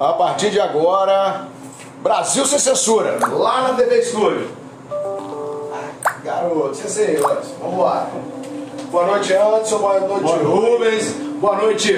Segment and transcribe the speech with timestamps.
[0.00, 1.46] A partir de agora,
[2.02, 4.48] Brasil sem censura, lá na TV Estúdio.
[6.24, 8.08] Garoto, sem senhores, vamos lá.
[8.90, 9.78] Boa noite, Anderson.
[9.78, 10.44] Boa noite, Boa noite.
[10.44, 11.12] Rubens.
[11.40, 11.94] Boa noite,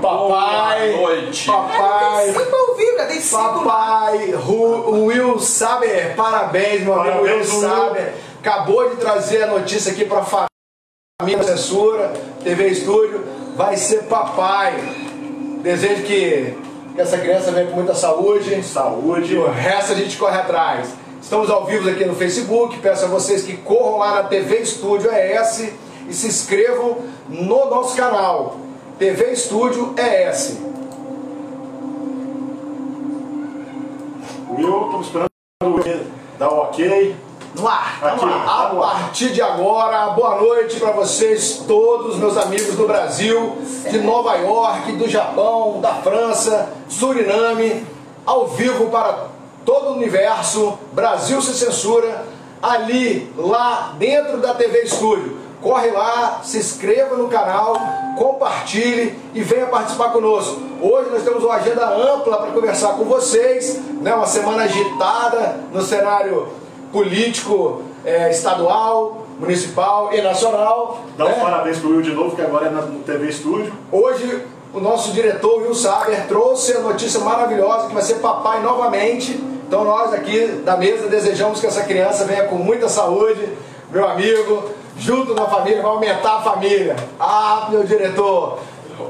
[0.00, 0.92] papai.
[0.92, 1.46] Boa noite.
[1.46, 2.32] Papai.
[2.32, 3.42] Sempre ouviu, já tem cinco.
[3.42, 7.44] Papai Ru- Will Saber, parabéns, meu amigo Will.
[7.44, 8.14] Saber.
[8.40, 10.46] Acabou de trazer a notícia aqui para a
[11.20, 12.12] família Censura,
[12.42, 13.22] TV Estúdio.
[13.56, 14.74] Vai ser papai.
[15.62, 16.56] Desejo que,
[16.94, 18.62] que essa criança venha com muita saúde.
[18.62, 19.34] Saúde.
[19.34, 20.94] E o resto a gente corre atrás.
[21.20, 22.78] Estamos ao vivo aqui no Facebook.
[22.78, 25.72] Peço a vocês que corram lá na TV Estúdio ES
[26.08, 26.98] e se inscrevam
[27.28, 28.56] no nosso canal.
[28.98, 30.58] TV Estúdio ES.
[34.50, 35.30] Will, estamos esperando
[36.38, 37.29] dar o ok.
[37.54, 38.24] No ar, Aqui.
[38.24, 38.44] lá.
[38.44, 43.58] A partir de agora, boa noite para vocês todos, meus amigos do Brasil,
[43.90, 47.84] de Nova York, do Japão, da França, Suriname,
[48.24, 49.26] ao vivo para
[49.64, 52.24] todo o universo, Brasil sem censura,
[52.62, 55.38] ali, lá dentro da TV Estúdio.
[55.60, 57.76] Corre lá, se inscreva no canal,
[58.16, 60.58] compartilhe e venha participar conosco.
[60.80, 64.14] Hoje nós temos uma agenda ampla para conversar com vocês, né?
[64.14, 66.59] uma semana agitada no cenário
[66.92, 71.04] político eh, estadual, municipal e nacional.
[71.16, 71.42] Dá os né?
[71.42, 73.72] parabéns pro Will de novo, que agora é na no TV Estúdio.
[73.90, 79.32] Hoje o nosso diretor Will Saber trouxe a notícia maravilhosa que vai ser papai novamente.
[79.66, 83.48] Então nós aqui da mesa desejamos que essa criança venha com muita saúde,
[83.90, 86.96] meu amigo, junto na família, vai aumentar a família.
[87.18, 88.58] Ah, meu diretor,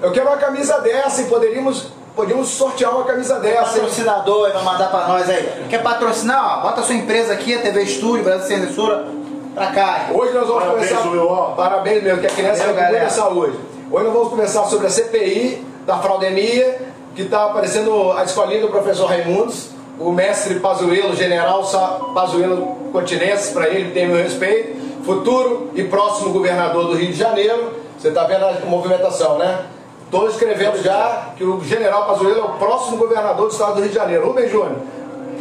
[0.02, 3.80] eu quero uma camisa dessa e poderíamos, poderíamos sortear uma camisa dessa.
[3.80, 5.64] Patrocinador vai mandar pra nós aí.
[5.70, 6.58] Quer patrocinar?
[6.58, 9.06] Ó, bota a sua empresa aqui, a TV Estúdio, Brasil Sem Censura,
[9.54, 10.10] pra cá.
[10.12, 11.10] Hoje nós vamos Parabéns, conversar.
[11.10, 11.46] Will, ó.
[11.52, 13.08] Parabéns mesmo, que a criança muita galera.
[13.08, 13.58] saúde.
[13.90, 16.78] Hoje nós vamos conversar sobre a CPI da fraudemia,
[17.14, 21.64] que está aparecendo a escolinha do professor Raimundos, o mestre Pazuello, general
[22.14, 27.72] Pazuello Continense, para ele tem meu respeito, futuro e próximo governador do Rio de Janeiro.
[27.98, 29.64] Você está vendo a movimentação, né?
[30.10, 33.90] Estou escrevendo já que o general Pazuello é o próximo governador do estado do Rio
[33.90, 34.26] de Janeiro.
[34.26, 34.72] Rubem Júnior,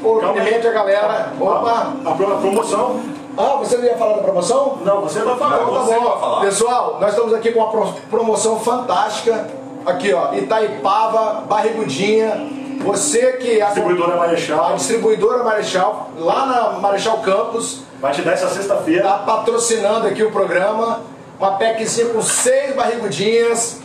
[0.01, 1.33] cumprimente a galera.
[1.39, 1.93] Opa!
[2.05, 2.99] A, pro- a promoção.
[3.35, 4.77] Ah, você não ia falar da promoção?
[4.85, 5.55] Não, você vai falar.
[5.61, 6.03] Então tá você bom.
[6.09, 6.41] vai falar.
[6.41, 9.47] Pessoal, nós estamos aqui com uma pro- promoção fantástica.
[9.85, 12.47] Aqui, ó, Itaipava, Barrigudinha.
[12.83, 14.75] Você que é a Distribuidora a Marechal.
[14.75, 19.01] distribuidora Marechal, lá na Marechal Campos, Vai te dar essa sexta-feira.
[19.01, 21.01] está patrocinando aqui o programa.
[21.39, 23.79] Uma packzinha com seis barrigudinhas.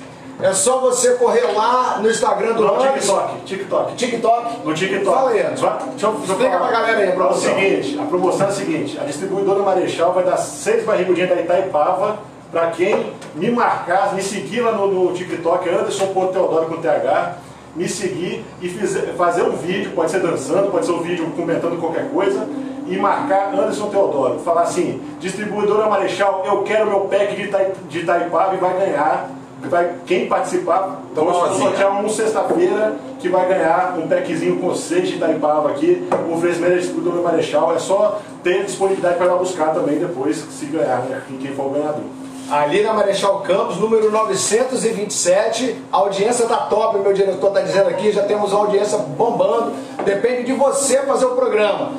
[0.45, 2.91] É só você correr lá no Instagram do No Anderson.
[2.99, 3.45] TikTok.
[3.47, 3.95] TikTok.
[3.97, 4.59] TikTok.
[4.67, 5.05] No TikTok.
[5.07, 5.67] Fala aí, Anderson.
[5.67, 6.69] Deixa eu- deixa eu Explica falar.
[6.69, 7.41] pra galera aí a É o promoção.
[7.55, 12.19] seguinte, a promoção é a seguinte, a distribuidora Marechal vai dar seis barrigudinhas da Itaipava
[12.53, 17.39] para quem me marcar, me seguir lá no, no TikTok, Anderson Teodoro com TH,
[17.75, 21.81] me seguir e fizer- fazer um vídeo, pode ser dançando, pode ser um vídeo comentando
[21.81, 22.47] qualquer coisa,
[22.87, 24.39] e marcar Anderson Teodoro.
[24.41, 27.51] Falar assim, distribuidora Marechal, eu quero meu pack de,
[27.89, 29.31] de Itaipava e vai ganhar.
[29.69, 35.09] Vai, quem participar, vou uma sortear um sexta-feira que vai ganhar um packzinho com seis
[35.09, 36.07] de Itaipava aqui.
[36.29, 37.75] O oferecimento é distribuidora Marechal.
[37.75, 41.23] É só ter disponibilidade para ir lá buscar também depois, se ganhar, né?
[41.27, 42.05] Quem quem for o ganhador.
[42.51, 45.77] Ali na Marechal Campos, número 927.
[45.91, 48.13] A audiência tá top, meu diretor tá dizendo aqui.
[48.13, 49.73] Já temos a audiência bombando.
[50.05, 51.93] Depende de você fazer o programa.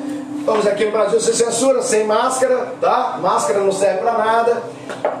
[0.46, 3.18] Estamos aqui no Brasil sem censura, sem máscara, tá?
[3.20, 4.62] Máscara não serve pra nada.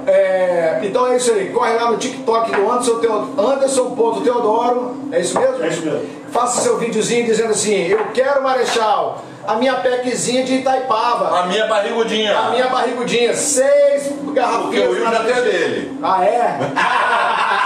[0.06, 1.48] É, então é isso aí.
[1.48, 4.94] Corre lá no TikTok do Anderson, Teo- Anderson.teodoro.
[5.10, 5.64] É isso mesmo?
[5.64, 6.02] É isso mesmo.
[6.30, 11.40] Faça seu videozinho dizendo assim: Eu quero Marechal, a minha pequezinha de Itaipava.
[11.40, 12.38] A minha barrigudinha.
[12.38, 14.62] A minha barrigudinha, seis garrafinhas.
[14.62, 15.98] Porque o Will já tem dele.
[16.04, 16.58] Ah, é?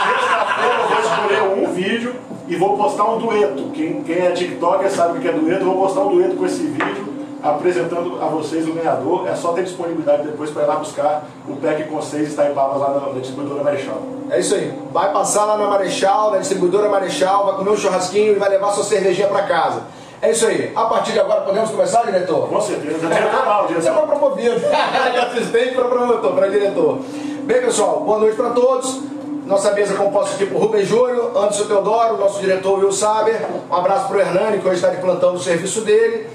[0.08, 2.16] Sexta-feira eu vou escolher um vídeo
[2.48, 3.64] e vou postar um dueto.
[3.74, 5.60] Quem, quem é TikToker sabe o que é dueto.
[5.60, 7.09] Eu vou postar um dueto com esse vídeo
[7.42, 9.28] apresentando a vocês o ganhador.
[9.28, 12.90] É só ter disponibilidade depois para ir lá buscar o pack com seis Itaipavas lá
[12.90, 14.02] na, na distribuidora Marechal.
[14.30, 14.72] É isso aí.
[14.92, 18.72] Vai passar lá na Marechal, na distribuidora Marechal, vai comer um churrasquinho e vai levar
[18.72, 19.82] sua cervejinha pra casa.
[20.22, 20.70] É isso aí.
[20.76, 22.46] A partir de agora podemos começar, diretor?
[22.48, 23.08] Com certeza.
[23.08, 24.60] Já tinha mal, Você foi promovido.
[24.60, 26.98] De assistente para promotor, para diretor.
[27.44, 29.00] Bem, pessoal, boa noite para todos.
[29.46, 33.44] Nossa mesa composta aqui por Rubem Júnior, Anderson Teodoro, nosso diretor Will Saber.
[33.68, 36.28] Um abraço para o Hernani, que hoje está de plantão no serviço dele.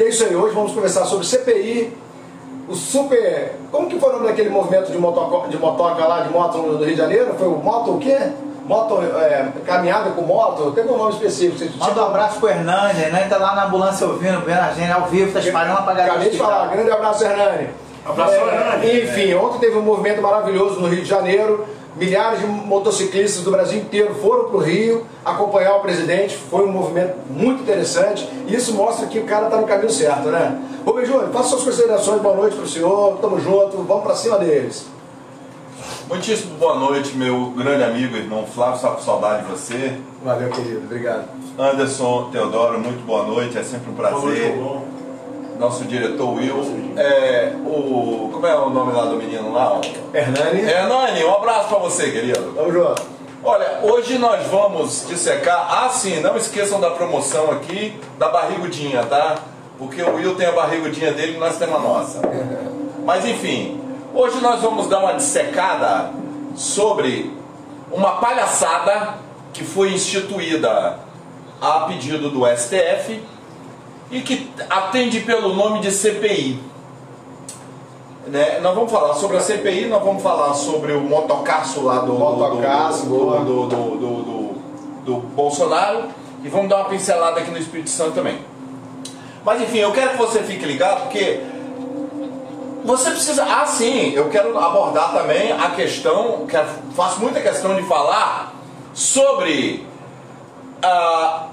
[0.00, 1.92] E é isso aí, hoje vamos conversar sobre CPI,
[2.66, 3.52] o super.
[3.70, 6.78] Como que foi o nome daquele movimento de, motoco, de motoca lá, de moto no
[6.78, 7.34] Rio de Janeiro?
[7.38, 8.16] Foi o moto o quê?
[8.64, 10.72] Moto, é, caminhada com moto?
[10.72, 11.58] Teve um nome específico.
[11.58, 14.90] Você- Manda um abraço pro Hernani, Hernani tá lá na ambulância ouvindo, vendo a gente
[14.90, 16.12] ao vivo, tá espalhando pra galera.
[16.12, 17.68] Acabei de falar, grande abraço, Hernani.
[18.06, 19.02] Abraço, Hernani.
[19.02, 21.66] Enfim, ontem teve um movimento maravilhoso no Rio de Janeiro.
[21.96, 26.36] Milhares de motociclistas do Brasil inteiro foram para o Rio acompanhar o presidente.
[26.36, 28.28] Foi um movimento muito interessante.
[28.46, 30.60] E isso mostra que o cara está no caminho certo, né?
[30.86, 32.22] Rubem Júnior, faça suas considerações.
[32.22, 33.18] Boa noite para o senhor.
[33.20, 33.78] Tamo junto.
[33.78, 34.86] Vamos para cima deles.
[36.08, 38.76] Muitíssimo boa noite, meu grande amigo, irmão Flávio.
[38.76, 39.96] Estava com saudade de você.
[40.24, 40.82] Valeu, querido.
[40.84, 41.28] Obrigado.
[41.58, 43.58] Anderson Teodoro, muito boa noite.
[43.58, 44.99] É sempre um Boa noite, prazer.
[45.60, 46.94] Nosso diretor Will.
[46.96, 49.78] É, o, como é o nome lá do menino lá?
[50.14, 50.62] Hernani.
[50.62, 52.54] Hernani, um abraço pra você, querido.
[52.54, 53.02] Tamo junto.
[53.44, 55.84] Olha, hoje nós vamos dissecar.
[55.84, 59.34] Ah, sim, não esqueçam da promoção aqui da barrigudinha, tá?
[59.78, 62.22] Porque o Will tem a barrigudinha dele e nós temos a nossa.
[63.04, 63.82] Mas enfim,
[64.14, 66.10] hoje nós vamos dar uma dissecada
[66.54, 67.36] sobre
[67.92, 69.16] uma palhaçada
[69.52, 70.98] que foi instituída
[71.60, 73.22] a pedido do STF
[74.10, 76.58] e que atende pelo nome de CPI.
[78.26, 78.60] Né?
[78.60, 83.06] Nós vamos falar sobre a CPI, nós vamos falar sobre o motocaço lá do, Motocaço,
[83.06, 84.54] do, do,
[85.04, 86.04] do, Bolsonaro
[86.42, 88.38] e vamos dar uma pincelada aqui no Espírito Santo também.
[89.44, 91.40] Mas enfim, eu quero que você fique ligado porque
[92.84, 93.44] você precisa.
[93.44, 98.54] Ah, sim, eu quero abordar também a questão, quero, faço muita questão de falar
[98.92, 99.86] sobre
[100.82, 101.46] ah,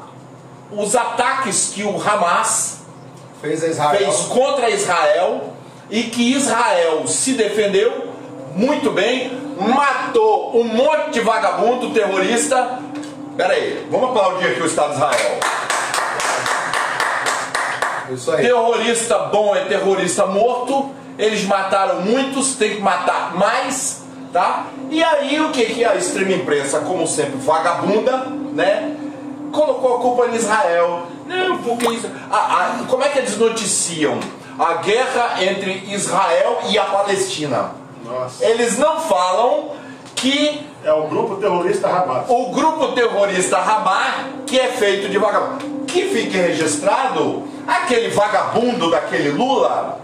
[0.71, 2.77] os ataques que o Hamas
[3.41, 5.53] Fez fez contra Israel
[5.91, 8.07] e que Israel se defendeu
[8.55, 12.79] muito bem, matou um monte de vagabundo terrorista.
[13.37, 15.39] Pera aí, vamos aplaudir aqui o Estado de Israel.
[18.09, 18.41] Isso aí.
[18.43, 20.89] Terrorista bom é terrorista morto.
[21.19, 24.03] Eles mataram muitos, tem que matar mais,
[24.33, 24.67] tá?
[24.89, 28.95] E aí o que que a extrema imprensa, como sempre, vagabunda, né?
[29.57, 31.07] Colocou a culpa em Israel.
[31.25, 32.07] Não, porque isso.
[32.31, 34.19] Ah, ah, como é que eles noticiam
[34.59, 37.71] a guerra entre Israel e a Palestina?
[38.05, 38.45] Nossa.
[38.45, 39.71] Eles não falam
[40.15, 42.25] que É o grupo terrorista Hamas.
[42.29, 45.85] o grupo terrorista Hamas, que é feito de vagabundo.
[45.87, 49.99] Que fique registrado, aquele vagabundo daquele Lula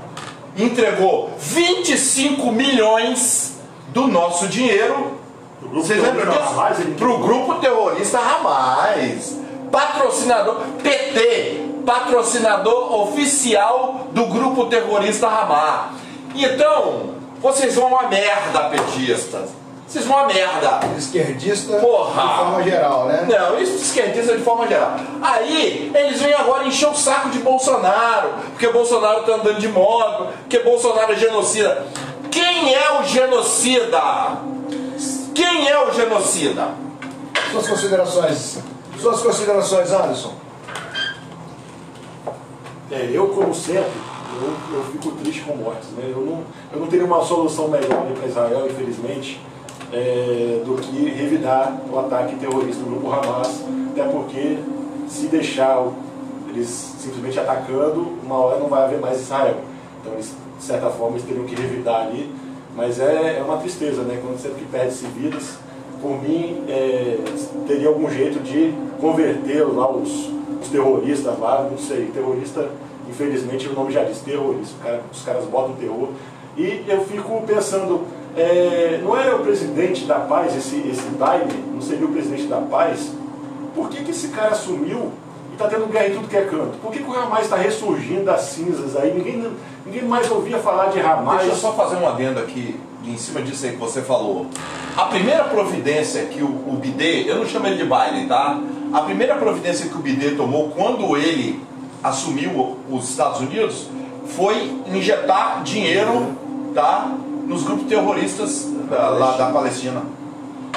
[0.58, 3.60] entregou 25 milhões
[3.90, 5.20] do nosso dinheiro.
[5.62, 6.82] O Vocês lembram disso?
[6.82, 9.43] Ele Pro grupo terrorista Hamas.
[9.74, 15.96] Patrocinador, PT, patrocinador oficial do grupo terrorista Hamas.
[16.36, 19.50] Então, vocês vão a merda, petistas.
[19.88, 20.80] Vocês vão a merda.
[20.96, 22.22] Esquerdista Porra!
[22.22, 23.28] de forma geral, né?
[23.28, 24.96] Não, isso de esquerdista de forma geral.
[25.24, 30.28] Aí, eles vêm agora encher o saco de Bolsonaro, porque Bolsonaro tá andando de moto,
[30.42, 31.88] porque Bolsonaro é genocida.
[32.30, 34.38] Quem é o genocida?
[35.34, 36.68] Quem é o genocida?
[37.52, 38.73] Suas considerações.
[39.00, 40.34] Suas considerações, Anderson.
[42.92, 43.92] É, eu, como sempre,
[44.42, 45.90] eu, eu fico triste com mortes.
[45.92, 46.12] Né?
[46.16, 49.42] Eu, não, eu não teria uma solução melhor para Israel, infelizmente,
[49.92, 54.60] é, do que revidar o ataque terrorista do grupo Hamas, até porque
[55.08, 55.86] se deixar
[56.50, 56.68] eles
[57.00, 59.58] simplesmente atacando, uma hora não vai haver mais Israel.
[60.02, 62.34] Então, eles, de certa forma, eles teriam que revidar ali.
[62.76, 64.20] Mas é, é uma tristeza, né?
[64.22, 65.58] Quando sempre que perde-se vidas,
[66.04, 67.18] por mim, é,
[67.66, 70.30] teria algum jeito de converter lá os,
[70.62, 72.70] os terroristas lá, não sei, terrorista,
[73.10, 76.10] infelizmente o nome já diz, terrorista, cara- os caras botam terror.
[76.58, 78.02] E eu fico pensando,
[78.38, 82.58] é, não era o presidente da paz, esse, esse Biden, não seria o presidente da
[82.58, 83.12] paz?
[83.74, 85.10] Por que, que esse cara sumiu
[85.50, 86.78] e está tendo guerra em tudo que é canto?
[86.82, 89.14] Por que, que o Hamas está ressurgindo das cinzas aí?
[89.16, 89.52] Ninguém,
[89.86, 91.38] ninguém mais ouvia falar de Hamas.
[91.40, 94.48] Deixa eu só fazer um adendo aqui, em cima disso aí que você falou.
[94.96, 98.60] A primeira providência que o, o Bidê, eu não chamo ele de Biden, tá?
[98.92, 101.62] A primeira providência que o Bidê tomou quando ele
[102.04, 103.88] assumiu os Estados Unidos
[104.26, 106.36] foi injetar dinheiro,
[106.74, 107.12] tá?
[107.48, 110.04] Nos grupos terroristas da, lá da Palestina.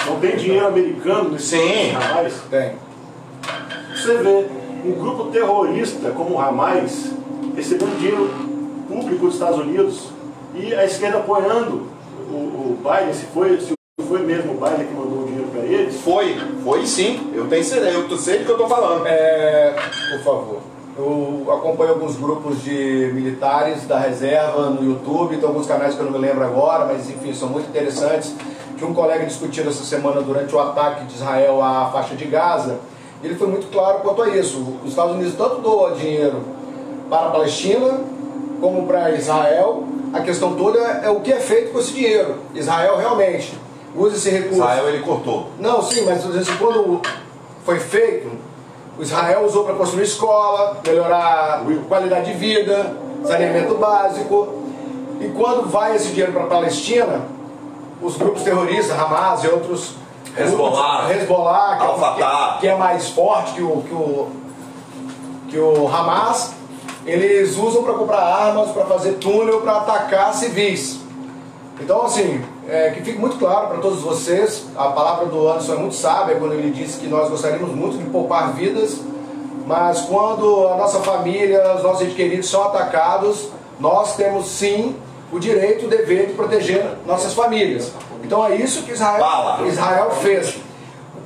[0.07, 1.95] Não tem dinheiro americano Sim.
[1.95, 2.35] Hamas.
[2.51, 2.73] Tem.
[3.95, 4.47] Você vê
[4.85, 7.13] um grupo terrorista como o Hamas
[7.55, 8.31] recebendo dinheiro
[8.89, 10.11] público dos Estados Unidos
[10.55, 11.96] e a esquerda apoiando
[12.31, 13.75] o, o Biden, se foi, se
[14.07, 16.01] foi mesmo o Biden que mandou o dinheiro para eles.
[16.01, 17.33] Foi, foi sim.
[17.35, 19.07] Eu tenho certeza, eu sei do que eu tô falando.
[19.07, 19.75] É,
[20.13, 20.59] por favor.
[20.99, 26.07] Eu acompanho alguns grupos de militares da reserva no YouTube, tem alguns canais que eu
[26.07, 28.35] não me lembro agora, mas enfim, são muito interessantes.
[28.79, 32.79] Tinha um colega discutindo essa semana durante o ataque de Israel à faixa de Gaza,
[33.23, 34.79] e ele foi muito claro quanto a isso.
[34.83, 36.41] Os Estados Unidos tanto doam dinheiro
[37.11, 38.01] para a Palestina
[38.59, 39.85] como para Israel.
[40.13, 42.37] A questão toda é o que é feito com esse dinheiro.
[42.55, 43.59] Israel realmente
[43.95, 44.55] usa esse recurso.
[44.59, 45.51] Israel ele cortou.
[45.59, 46.23] Não, sim, mas
[46.59, 47.01] quando
[47.65, 48.31] foi feito,
[48.99, 54.49] o Israel usou para construir escola, melhorar a qualidade de vida, saneamento básico.
[55.21, 57.23] E quando vai esse dinheiro para a Palestina,
[58.01, 59.95] os grupos terroristas, Hamas e outros.
[60.39, 61.11] Hezbollah.
[61.11, 64.29] Hezbollah, que, é- que, que é mais forte que o, que o,
[65.49, 66.53] que o Hamas,
[67.07, 71.01] eles usam para comprar armas, para fazer túnel, para atacar civis.
[71.81, 75.77] Então, assim, é, que fique muito claro para todos vocês, a palavra do Anderson é
[75.77, 79.01] muito sábia quando ele disse que nós gostaríamos muito de poupar vidas,
[79.67, 84.97] mas quando a nossa família, os nossos entes queridos são atacados, nós temos sim
[85.33, 87.93] o direito o dever de proteger nossas famílias.
[88.23, 89.21] Então é isso que Israel.
[89.67, 90.57] Israel fez.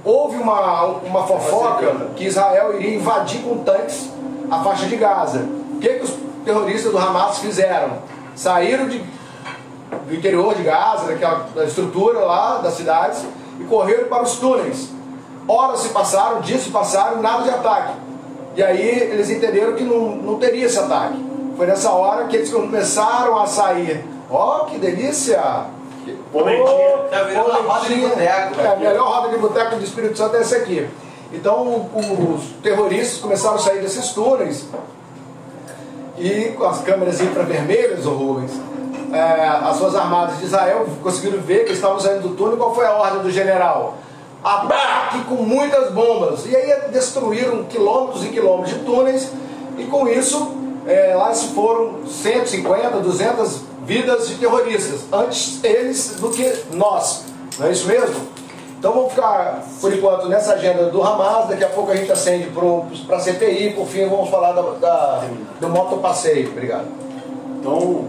[0.03, 4.11] Houve uma, uma fofoca que Israel iria invadir com tanques
[4.51, 5.60] a faixa de Gaza.
[5.81, 6.13] O que, que os
[6.45, 8.03] terroristas do Hamas fizeram?
[8.37, 13.25] Saíram de, do interior de Gaza, daquela da estrutura lá das cidades,
[13.59, 14.91] e correram para os túneis.
[15.49, 17.95] Horas se passaram, dias se passaram, nada de ataque.
[18.57, 21.17] E aí eles entenderam que não, não teria esse ataque.
[21.57, 24.05] Foi nessa hora que eles começaram a sair.
[24.31, 25.65] Ó, que delícia!
[26.31, 26.97] Polentinha.
[27.41, 28.61] Roda de boteco.
[28.61, 30.87] É, a melhor roda de boteco do Espírito Santo é essa aqui.
[31.33, 34.69] Então os terroristas começaram a sair desses túneis
[36.21, 38.53] e com as câmeras infravermelhas, ô Rubens,
[39.12, 42.57] é, as suas armadas de Israel conseguiram ver que estavam saindo do túnel.
[42.57, 43.97] Qual foi a ordem do general?
[44.45, 46.47] Ataque com muitas bombas.
[46.47, 49.33] E aí destruíram quilômetros e quilômetros de túneis
[49.79, 50.55] e com isso
[50.87, 55.00] é, lá se foram 150, 200 vidas de terroristas.
[55.12, 57.25] Antes eles do que nós.
[57.59, 58.40] Não é isso mesmo?
[58.81, 61.49] Então vamos ficar, por enquanto, nessa agenda do Hamas.
[61.49, 62.49] Daqui a pouco a gente acende
[63.07, 63.75] para a CPI.
[63.75, 65.23] Por fim, vamos falar da, da,
[65.61, 66.49] do motopasseio.
[66.49, 66.87] Obrigado.
[67.59, 68.05] Então,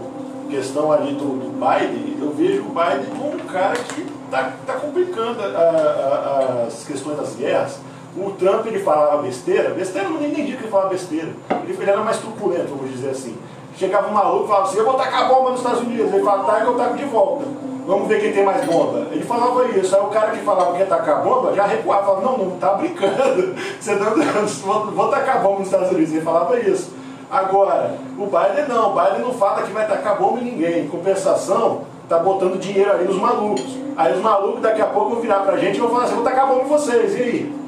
[0.48, 4.72] questão ali do, do Biden, eu vejo o Biden como um cara que está tá
[4.74, 7.78] complicando a- a- as questões das guerras.
[8.16, 11.28] O Trump ele falava besteira, besteira eu não entendi que ele falava besteira.
[11.64, 13.36] Ele, ele era mais truculento, vamos dizer assim.
[13.76, 16.12] Chegava um maluco e falava assim, eu vou tacar bomba nos Estados Unidos.
[16.12, 17.44] Ele falava, tá, eu taco de volta.
[17.86, 19.08] Vamos ver quem tem mais bomba.
[19.10, 19.94] Ele falava isso.
[19.94, 22.74] Aí o cara que falava que ia tacar bomba já recuava, falava, não, não tá
[22.74, 23.54] brincando.
[23.80, 26.12] Você não, vou, vou tacar bomba nos Estados Unidos.
[26.12, 26.92] Ele falava isso.
[27.30, 30.84] Agora, o Biden não, o Biden não fala que vai tacar bomba em ninguém.
[30.84, 33.76] Em compensação, tá botando dinheiro ali nos malucos.
[33.96, 36.24] Aí os malucos daqui a pouco vão virar pra gente e vão falar assim, vou
[36.24, 37.62] tacar bomba em vocês, e aí?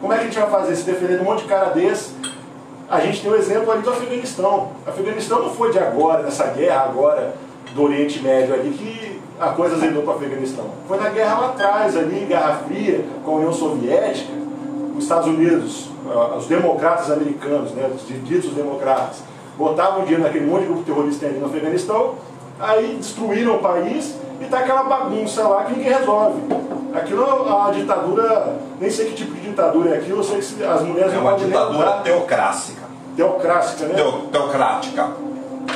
[0.00, 0.76] Como é que a gente vai fazer?
[0.76, 2.14] Se defender de um monte de cara desse?
[2.90, 4.70] A gente tem o exemplo ali do Afeganistão.
[4.84, 7.34] O Afeganistão não foi de agora, nessa guerra agora
[7.74, 9.11] do Oriente Médio ali, que
[9.42, 10.64] a coisa azedou para o Afeganistão.
[10.86, 14.32] Foi na guerra lá atrás, ali, Guerra Fria, com a União Soviética,
[14.96, 19.22] os Estados Unidos, ah, os democratas americanos, né, os ditos democratas,
[19.58, 22.14] botavam dinheiro naquele monte de grupo terrorista ali no Afeganistão,
[22.60, 26.40] aí destruíram o país e tá aquela bagunça lá que ninguém resolve.
[26.94, 30.44] Aquilo é uma ditadura, nem sei que tipo de ditadura é aquilo, eu sei que
[30.44, 32.02] se- as mulheres É não uma ditadura andar.
[32.02, 32.82] teocrática.
[33.16, 33.94] Teocrática, né?
[33.94, 35.10] Teo- teocrática.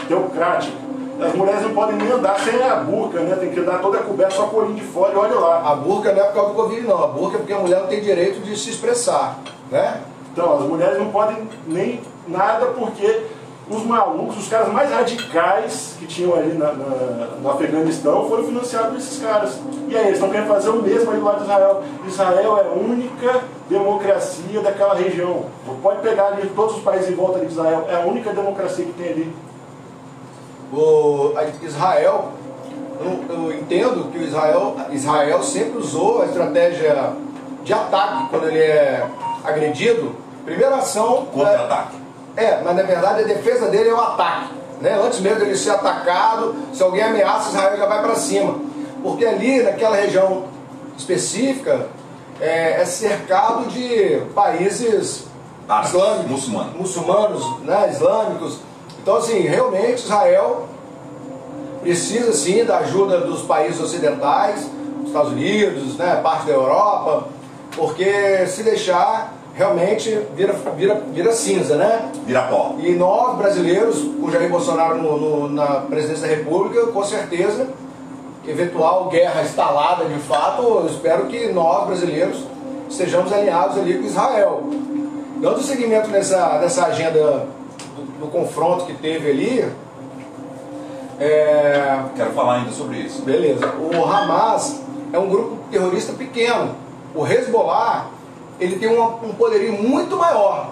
[0.08, 0.85] Teocrática.
[1.20, 3.36] As mulheres não podem nem andar sem a burca, né?
[3.36, 5.70] Tem que andar toda coberta, só com o olhinho de fora e olha lá.
[5.72, 7.02] A burca não é por causa do Covid, não.
[7.04, 9.38] A burca é porque a mulher não tem direito de se expressar.
[9.70, 10.00] Né?
[10.32, 13.22] Então, as mulheres não podem nem nada porque
[13.70, 18.90] os malucos, os caras mais radicais que tinham ali na, na- no Afeganistão foram financiados
[18.90, 19.58] por esses caras.
[19.88, 21.82] E aí, eles estão querendo fazer o mesmo aí do lado de Israel.
[22.06, 25.46] Israel é a única democracia daquela região.
[25.82, 27.86] Pode pegar ali todos os países em volta de Israel.
[27.88, 29.34] É a única democracia que tem ali.
[30.76, 32.32] O, Israel,
[33.00, 37.12] eu, eu entendo que o Israel, Israel sempre usou a estratégia
[37.64, 39.06] de ataque quando ele é
[39.42, 40.14] agredido.
[40.44, 41.26] Primeira ação.
[41.32, 41.96] Contra-ataque.
[42.36, 44.54] É, mas na verdade a defesa dele é o ataque.
[44.80, 44.92] Né?
[45.02, 48.58] Antes mesmo dele ser atacado, se alguém ameaça, Israel já vai para cima.
[49.02, 50.44] Porque ali, naquela região
[50.96, 51.88] específica,
[52.38, 55.26] é, é cercado de países
[55.66, 56.74] Árabes, islâmicos, muçulmanos.
[56.76, 58.65] muçulmanos, né, islâmicos.
[59.06, 60.66] Então, assim, realmente Israel
[61.80, 64.68] precisa sim da ajuda dos países ocidentais,
[65.06, 67.28] Estados Unidos, né, parte da Europa,
[67.76, 72.10] porque se deixar, realmente vira, vira, vira cinza, né?
[72.26, 72.74] Vira pó.
[72.80, 77.68] E nós, brasileiros, com Jair Bolsonaro no- no- na presidência da República, com certeza,
[78.44, 82.38] eventual guerra instalada de fato, eu espero que nós, brasileiros,
[82.90, 84.64] estejamos alinhados ali com Israel.
[85.40, 87.46] Dando seguimento nessa, nessa agenda
[88.26, 89.64] do, confronto que teve ali,
[91.18, 93.22] é, Quero falar ainda sobre isso.
[93.22, 93.66] Beleza.
[93.76, 94.80] O Hamas
[95.12, 96.74] é um grupo terrorista pequeno.
[97.14, 98.08] O Hezbollah,
[98.60, 100.70] ele tem uma- um poderio muito maior.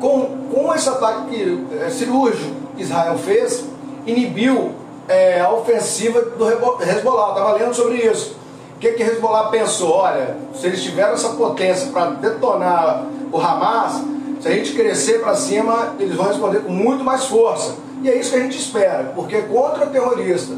[0.00, 3.64] Com, com esse ataque eh, cirúrgico que Israel fez,
[4.04, 4.72] inibiu
[5.08, 7.28] eh, a ofensiva do Hezbollah.
[7.28, 8.36] Estava lendo sobre isso.
[8.74, 9.92] O que, que Hezbollah pensou?
[9.92, 14.02] Olha, se eles tiveram essa potência para detonar o Hamas,
[14.42, 17.76] se a gente crescer para cima, eles vão responder com muito mais força.
[18.02, 20.56] E é isso que a gente espera, porque contra o terrorista,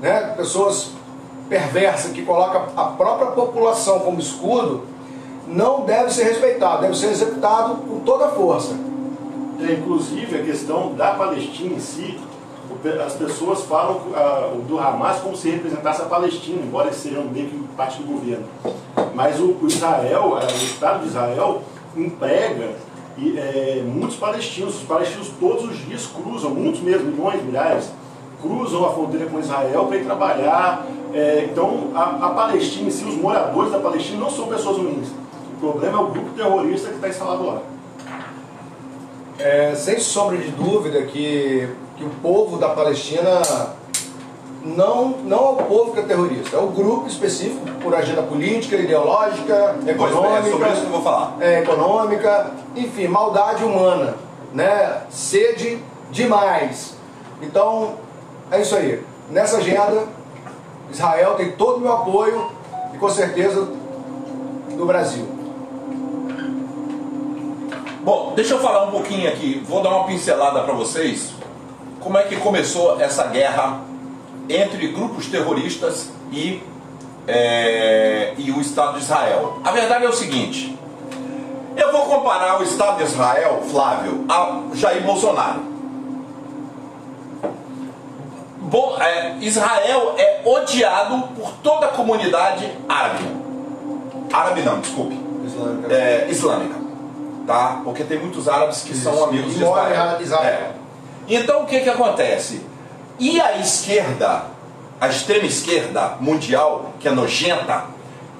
[0.00, 0.92] né, pessoas
[1.46, 4.84] perversa que coloca a própria população como escudo
[5.46, 8.74] não deve ser respeitado, deve ser executado com toda a força.
[9.60, 12.18] É, inclusive, a questão da Palestina em si,
[13.04, 17.48] as pessoas falam uh, do Hamas como se representasse a Palestina, embora eles sejam meio
[17.48, 18.46] que parte do governo.
[19.14, 21.62] Mas o, o Israel, uh, o Estado de Israel,
[21.94, 22.70] emprega
[23.18, 24.76] e, é, muitos palestinos.
[24.76, 27.90] Os palestinos todos os dias cruzam, muitos mesmo, milhões, milhares,
[28.40, 30.86] cruzam a fronteira com Israel para ir trabalhar.
[31.12, 35.08] É, então, a, a Palestina em si, os moradores da Palestina não são pessoas ruins.
[35.56, 37.62] O problema é o grupo terrorista que está instalado lá.
[39.38, 43.42] É, sem sombra de dúvida que, que o povo da Palestina
[44.64, 48.76] não, não é o povo que é terrorista, é o grupo específico por agenda política,
[48.76, 50.38] ideológica, econômica.
[50.38, 51.36] É sobre isso que eu vou falar.
[51.40, 54.14] É, econômica, enfim, maldade humana,
[54.54, 55.02] né?
[55.10, 56.96] Sede demais.
[57.42, 57.96] Então,
[58.50, 59.04] é isso aí.
[59.30, 60.04] Nessa agenda,
[60.90, 62.50] Israel tem todo o meu apoio
[62.94, 63.68] e com certeza
[64.76, 65.26] do Brasil.
[68.02, 71.32] Bom, deixa eu falar um pouquinho aqui, vou dar uma pincelada para vocês
[72.00, 73.80] como é que começou essa guerra
[74.48, 76.62] entre grupos terroristas e,
[77.26, 79.60] é, e o Estado de Israel.
[79.64, 80.78] A verdade é o seguinte:
[81.76, 85.74] eu vou comparar o Estado de Israel, Flávio, a Jair Bolsonaro.
[88.60, 93.24] Bom, é, Israel é odiado por toda a comunidade árabe.
[94.32, 95.16] Árabe não, desculpe.
[95.44, 95.94] Islâmica.
[95.94, 96.74] É, islâmica.
[97.46, 97.80] Tá?
[97.84, 100.20] Porque tem muitos árabes que são amigos de Israel.
[100.20, 100.44] Israel.
[100.44, 100.72] É.
[101.28, 102.62] Então o que, que acontece?
[103.18, 104.44] E a esquerda,
[105.00, 107.84] a extrema esquerda mundial, que é nojenta,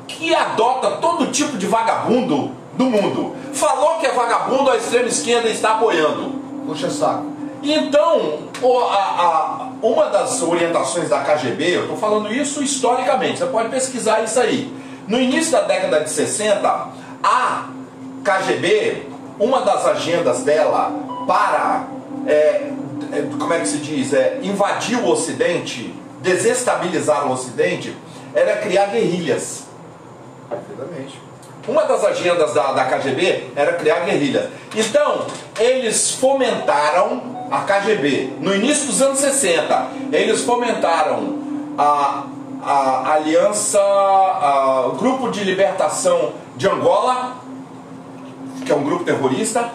[0.07, 3.37] que adota todo tipo de vagabundo do mundo.
[3.53, 6.43] Falou que é vagabundo, a extrema esquerda está apoiando.
[6.67, 7.35] Puxa saco.
[7.63, 13.71] Então, a, a, uma das orientações da KGB, eu estou falando isso historicamente, você pode
[13.71, 14.71] pesquisar isso aí.
[15.09, 16.89] No início da década de 60,
[17.23, 17.69] a
[18.23, 19.07] KGB,
[19.39, 20.93] uma das agendas dela
[21.27, 21.85] para,
[22.27, 22.71] é,
[23.15, 27.97] é, como é que se diz, é, invadir o Ocidente, desestabilizar o Ocidente,
[28.35, 29.65] era criar guerrilhas.
[30.49, 31.21] Perfeitamente.
[31.67, 34.51] Uma das agendas da, da KGB era criar guerrilhas.
[34.75, 35.27] Então,
[35.59, 41.39] eles fomentaram a KGB, no início dos anos 60, eles fomentaram
[41.79, 42.25] a,
[42.63, 47.37] a Aliança, a, o Grupo de Libertação de Angola,
[48.65, 49.71] que é um grupo terrorista.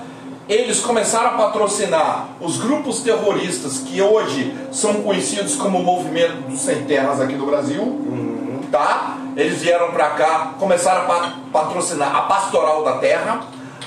[0.49, 6.59] Eles começaram a patrocinar os grupos terroristas que hoje são conhecidos como o Movimento dos
[6.61, 9.15] Sem Terras aqui do Brasil, tá?
[9.37, 13.41] Eles vieram para cá, começaram a pa- patrocinar a Pastoral da Terra.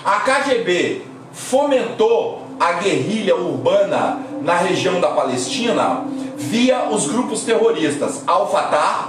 [0.04, 6.04] A KGB fomentou a guerrilha urbana na região da Palestina
[6.36, 9.08] via os grupos terroristas Al-Fatah,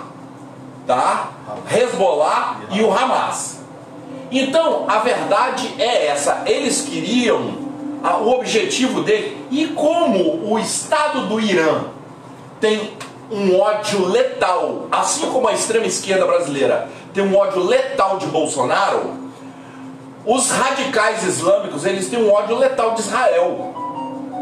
[0.87, 1.27] tá?
[1.71, 3.62] Hezbollah e o Hamas.
[4.35, 7.53] Então, a verdade é essa, eles queriam
[8.03, 11.83] a- o objetivo dele e como o Estado do Irã
[12.59, 12.91] tem
[13.31, 19.21] um ódio letal, assim como a extrema esquerda brasileira tem um ódio letal de Bolsonaro,
[20.25, 23.73] os radicais islâmicos eles têm um ódio letal de Israel.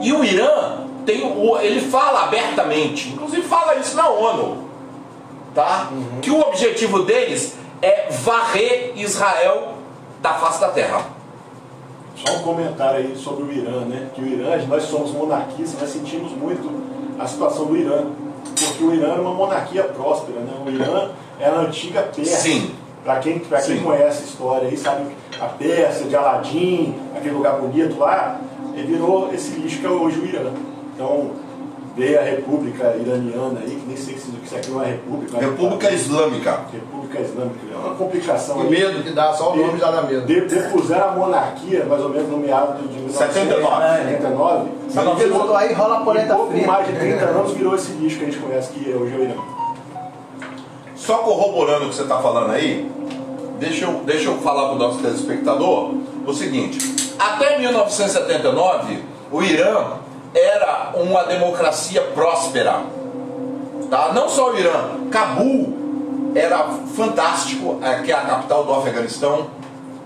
[0.01, 4.69] E o Irã tem o, ele fala abertamente, inclusive fala isso na ONU,
[5.53, 5.89] tá?
[6.21, 9.73] Que o objetivo deles é varrer Israel
[10.21, 11.05] da face da terra.
[12.15, 14.09] Só um comentário aí sobre o Irã, né?
[14.13, 16.69] Que o Irã, nós somos monarquistas, nós sentimos muito
[17.19, 18.05] a situação do Irã.
[18.59, 20.53] Porque o Irã era uma monarquia próspera, né?
[20.65, 22.37] O Irã era a antiga Pérsia.
[22.37, 22.75] Sim.
[23.03, 23.83] Para quem, pra quem Sim.
[23.83, 25.07] conhece a história aí, sabe
[25.39, 28.39] a Pérsia, de Aladim, aquele lugar bonito lá,
[28.75, 30.51] ele virou esse lixo que é hoje o Irã.
[30.93, 31.31] Então,
[31.95, 35.37] veio a República Iraniana aí, que nem sei se isso aqui não é República.
[35.37, 35.43] né?
[35.45, 36.59] República Islâmica.
[36.71, 37.59] República Islâmica.
[37.73, 38.69] É uma complicação Que aí.
[38.69, 40.25] medo que dá, só o nome já dá medo.
[40.25, 44.03] De- Depuseram a monarquia, mais ou menos no meado de 79.
[44.03, 44.69] 79.
[44.89, 45.73] Sabe o que botou aí?
[45.73, 46.67] Rola a polenta pouco frita.
[46.67, 49.17] mais de 30 anos virou esse lixo que a gente conhece que é hoje é
[49.17, 49.33] o Irã.
[50.95, 52.89] Só corroborando o que você está falando aí,
[53.59, 55.93] deixa eu, deixa eu falar para o nosso telespectador
[56.25, 56.77] o seguinte:
[57.19, 58.99] até 1979,
[59.31, 59.93] o Irã
[60.33, 62.81] era uma democracia próspera.
[63.89, 64.11] Tá?
[64.13, 66.65] Não só o Irã, Cabul era
[66.95, 69.47] fantástico, é, que é a capital do Afeganistão.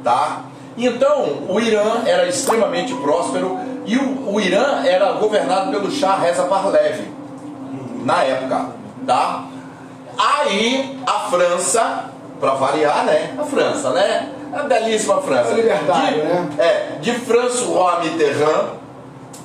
[0.03, 0.41] Tá?
[0.77, 6.43] Então, o Irã era extremamente próspero e o, o Irã era governado pelo Shah Reza
[6.43, 7.13] Pahlavi
[8.03, 8.67] na época,
[9.05, 9.45] tá?
[10.17, 12.05] Aí a França,
[12.39, 13.33] para variar, né?
[13.37, 14.29] A França, né?
[14.53, 15.51] A belíssima França.
[15.51, 16.49] É libertário, de, né?
[16.59, 18.67] É, de François Mitterrand,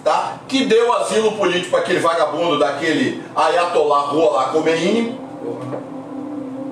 [0.05, 0.37] tá?
[0.49, 5.19] Que deu asilo político para aquele vagabundo daquele Ayatollah Ruhollah Khomeini,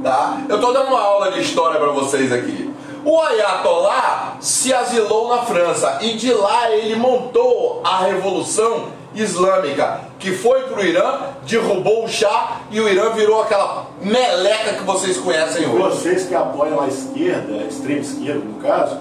[0.03, 0.43] Tá?
[0.49, 2.73] Eu estou dando uma aula de história para vocês aqui.
[3.05, 10.33] O Ayatollah se asilou na França e de lá ele montou a Revolução Islâmica, que
[10.33, 15.17] foi para o Irã, derrubou o chá e o Irã virou aquela meleca que vocês
[15.17, 15.99] conhecem hoje.
[15.99, 18.99] Vocês que apoiam a esquerda, a extrema esquerda no caso,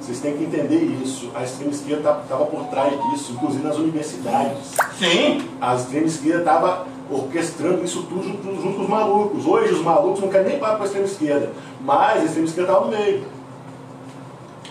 [0.00, 1.30] vocês têm que entender isso.
[1.34, 4.74] A extrema esquerda estava por trás disso, inclusive nas universidades.
[4.98, 9.46] Sim, A extrema esquerda estava orquestrando isso tudo junto, junto com os malucos.
[9.46, 12.72] Hoje os malucos não querem nem parar com a extrema esquerda, mas a extrema esquerda
[12.72, 13.24] estava no meio.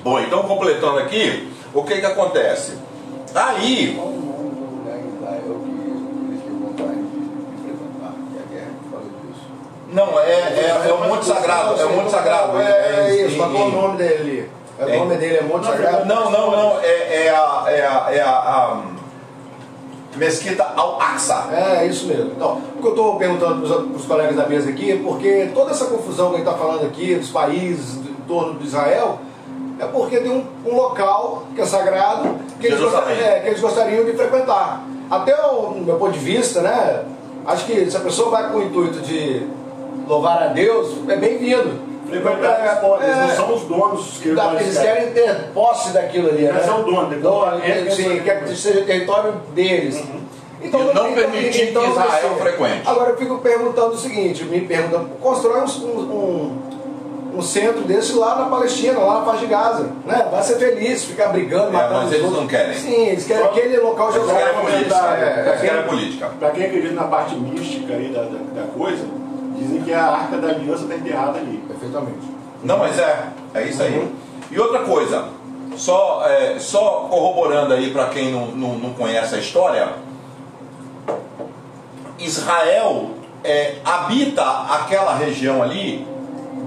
[0.04, 2.78] Bom, então completando aqui, o que que acontece?
[3.36, 4.18] Aí, o
[9.90, 12.58] não, é, é, é o Monte Sagrado, é o Monte Sagrado.
[12.60, 14.50] É, é isso, qual o em- nome dele?
[14.80, 14.96] É, É.
[14.96, 16.06] o nome dele é Monte Sagrado?
[16.06, 18.82] Não, não, não, é, é a, é a, é a, a
[20.16, 21.50] Mesquita Al-Aqsa.
[21.52, 22.32] É, isso mesmo.
[22.36, 25.72] Então, o que eu estou perguntando para os colegas da mesa aqui é porque toda
[25.72, 29.20] essa confusão que a gente está falando aqui, dos países em torno de Israel,
[29.80, 32.80] é porque tem um, um local que é sagrado que eles,
[33.20, 34.84] é, que eles gostariam de frequentar.
[35.10, 37.04] Até o meu ponto de vista, né?
[37.46, 39.48] Acho que se a pessoa vai com o intuito de
[40.08, 41.87] louvar a Deus, é bem-vindo.
[42.10, 46.30] Frequentar eles podem, eles não são os donos que Da- Eles querem ter posse daquilo
[46.30, 46.72] ali, Mas né?
[46.72, 50.02] é o dono, Dono, vai- é, sim, é- quer que seja território deles.
[50.62, 52.82] E não permitir que Israel frequente.
[52.88, 56.58] Agora eu fico perguntando o seguinte, me pergunta, constrói um, um,
[57.36, 60.28] um centro desse lá na Palestina, lá na faixa de Gaza, né?
[60.32, 62.42] Vai ser feliz, ficar brigando, É, matando mas os eles outros.
[62.42, 62.74] não querem.
[62.74, 64.62] Sim, eles querem Só- aquele local geográfico.
[64.62, 64.96] política.
[64.96, 66.32] é, Eles querem política.
[66.40, 69.06] Para quem acredita na parte mística aí da, da, da coisa,
[69.58, 71.58] dizem que a arca da aliança está enterrada ali.
[71.68, 72.28] Perfeitamente.
[72.64, 74.12] Não, mas é, é isso aí.
[74.52, 75.26] E outra coisa,
[75.76, 79.90] só, é, só corroborando aí para quem não, não, não conhece a história,
[82.20, 83.12] Israel
[83.44, 86.08] é, habita aquela região ali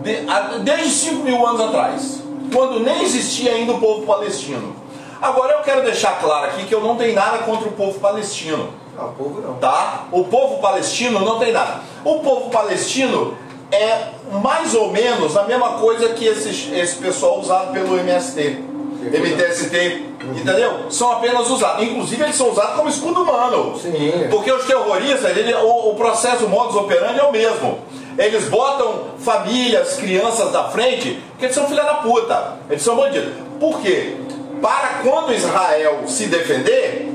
[0.02, 2.22] de- a- desde 5 mil anos atrás,
[2.52, 4.74] quando nem existia ainda o povo palestino.
[5.20, 8.70] Agora eu quero deixar claro aqui que eu não tenho nada contra o povo palestino
[8.96, 9.54] Não, o povo não.
[9.54, 10.04] tá?
[10.10, 11.80] O povo palestino não tem nada.
[12.04, 13.36] O povo palestino
[13.70, 14.08] é
[14.42, 18.58] mais ou menos a mesma coisa que esse, esse pessoal usado pelo MST,
[19.02, 20.04] MTST,
[20.36, 20.90] entendeu?
[20.90, 21.82] São apenas usados.
[21.84, 23.78] Inclusive eles são usados como escudo humano.
[23.78, 24.26] Sim.
[24.30, 27.78] Porque os terroristas, ele- o, o processo, o modus operandi é o mesmo.
[28.18, 32.54] Eles botam famílias, crianças da frente, porque eles são filha da puta.
[32.68, 33.32] Eles são bandidos.
[33.58, 34.16] Por quê?
[34.60, 37.09] Para quando Israel se defender,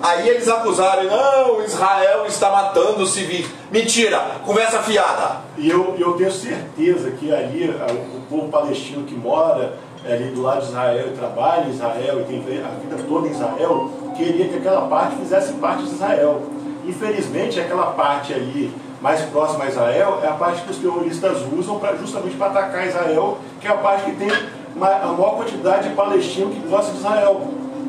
[0.00, 3.46] aí eles acusaram, não, Israel está matando civis.
[3.70, 5.40] Mentira, conversa fiada.
[5.56, 10.60] E eu, eu tenho certeza que ali o povo palestino que mora ali do lado
[10.60, 14.56] de Israel e trabalha em Israel e tem a vida toda em Israel, queria que
[14.56, 16.42] aquela parte fizesse parte de Israel.
[16.84, 21.78] Infelizmente, aquela parte ali mais próxima a Israel é a parte que os terroristas usam
[21.78, 25.94] pra, justamente para atacar Israel, que é a parte que tem a maior quantidade de
[25.94, 27.40] palestinos que gostam de Israel.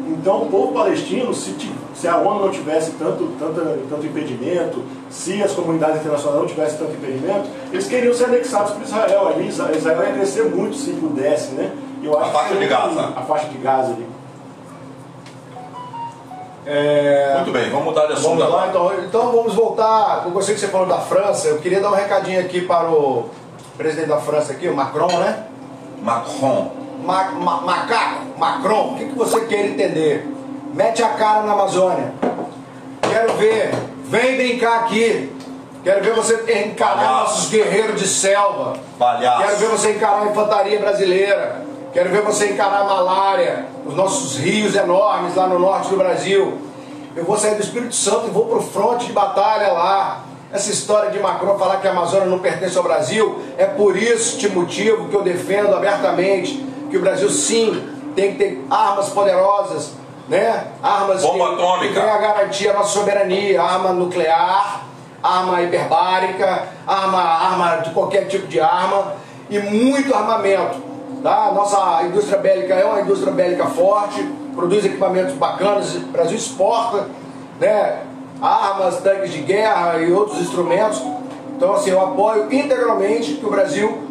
[0.10, 1.56] Então, o povo palestino, se,
[1.94, 6.78] se a ONU não tivesse tanto, tanto, tanto impedimento, se as comunidades internacionais não tivessem
[6.78, 9.28] tanto impedimento, eles queriam ser anexados por Israel.
[9.28, 11.72] Ali, Isra- Israel ia crescer muito se pudesse, né?
[12.04, 13.02] Eu acho A faixa de Gaza.
[13.16, 14.08] A faixa de Gaza ali.
[16.66, 20.24] É, Muito bem, vamos mudar de assunto Vamos lá, então, então vamos voltar.
[20.26, 21.48] Eu gostei que você falou da França.
[21.48, 23.30] Eu queria dar um recadinho aqui para o
[23.78, 25.46] presidente da França aqui, o Macron, né?
[26.02, 26.72] Macron.
[27.06, 30.26] Ma, ma- macaco, Macron, o que, que você quer entender?
[30.74, 32.14] Mete a cara na Amazônia.
[33.02, 33.72] Quero ver.
[34.06, 35.32] Vem brincar aqui.
[35.84, 37.24] Quero ver você encarar Palhaço.
[37.24, 38.78] nossos guerreiros de selva.
[39.00, 39.44] Palhaço.
[39.44, 41.66] Quero ver você encarar a infantaria brasileira.
[41.94, 46.60] Quero ver você encarar a malária, os nossos rios enormes lá no norte do Brasil.
[47.16, 50.24] Eu vou sair do Espírito Santo e vou pro fronte de batalha lá.
[50.54, 54.48] Essa história de Macron falar que a Amazônia não pertence ao Brasil, é por este
[54.48, 59.92] motivo que eu defendo abertamente que o Brasil sim tem que ter armas poderosas,
[60.28, 60.66] né?
[60.82, 61.94] Armas Bomba que, atômica.
[61.94, 64.86] que a garantir a nossa soberania, arma nuclear,
[65.22, 69.14] arma hiperbárica, arma, arma de qualquer tipo de arma
[69.52, 70.82] e muito armamento.
[71.22, 71.52] Tá?
[71.54, 74.24] Nossa indústria bélica é uma indústria bélica forte,
[74.56, 77.08] produz equipamentos bacanas, o Brasil exporta
[77.60, 78.02] né?
[78.42, 81.04] armas, tanques de guerra e outros instrumentos.
[81.56, 84.07] Então assim, eu apoio integralmente que o Brasil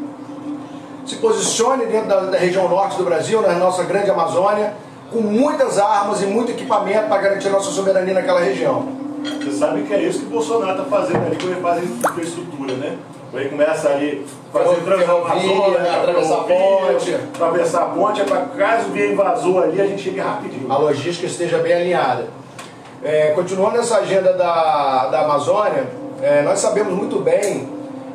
[1.06, 4.74] se posicione dentro da, da região norte do Brasil, na nossa grande Amazônia,
[5.10, 8.88] com muitas armas e muito equipamento para garantir a nossa soberania naquela região.
[9.40, 12.74] Você sabe que é isso que o Bolsonaro está fazendo ali quando ele faz infraestrutura,
[12.74, 12.98] né?
[13.32, 17.14] Ele começa ali fazer Ferrovia, transformações, atravessar a ponte.
[17.14, 20.72] atravessar a ponte, é para caso vier invasor ali, a gente chegue rapidinho.
[20.72, 22.28] a logística esteja bem alinhada.
[23.02, 25.86] É, continuando essa agenda da, da Amazônia,
[26.22, 27.68] é, nós sabemos muito bem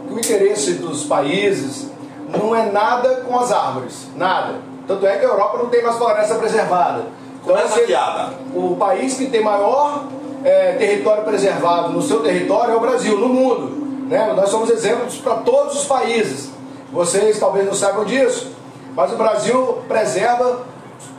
[0.07, 1.90] que o interesse dos países
[2.37, 4.55] não é nada com as árvores, nada.
[4.87, 7.05] Tanto é que a Europa não tem mais floresta preservada.
[7.43, 8.29] Começa se- a piada.
[8.53, 10.03] o país que tem maior
[10.43, 14.07] eh, território preservado no seu território é o Brasil, no mundo.
[14.09, 14.33] Né?
[14.35, 16.49] Nós somos exemplos para todos os países.
[16.91, 18.51] Vocês talvez não saibam disso,
[18.95, 20.59] mas o Brasil preserva,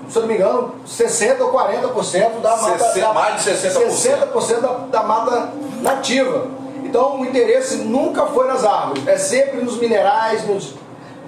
[0.09, 2.79] se eu não me engano, 60% ou 40% da mata.
[2.79, 3.90] Sesse- da- mais de 60%.
[3.90, 4.68] 60% da,
[5.01, 5.48] da mata
[5.81, 6.46] nativa.
[6.85, 10.75] Então o interesse nunca foi nas árvores, é sempre nos minerais, nos,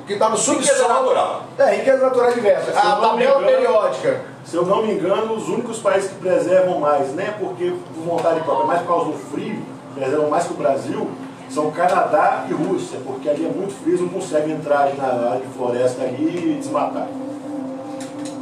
[0.07, 0.61] que está no subsolo.
[0.62, 1.43] Riqueza natural.
[1.59, 2.73] É, riqueza natural diversa.
[2.73, 4.21] Se A me tabela engano- periódica.
[4.45, 8.03] Se eu não me engano, os únicos países que preservam mais, nem é porque por
[8.05, 9.62] vontade própria, mas por causa do frio,
[9.95, 11.11] preservam mais que o Brasil,
[11.49, 15.47] são Canadá e Rússia, porque ali é muito frio, não conseguem entrar na área de
[15.57, 17.07] floresta ali e desmatar.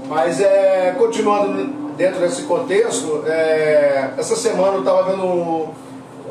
[0.09, 1.65] Mas é, continuando
[1.97, 5.69] dentro desse contexto, é, essa semana eu estava vendo um,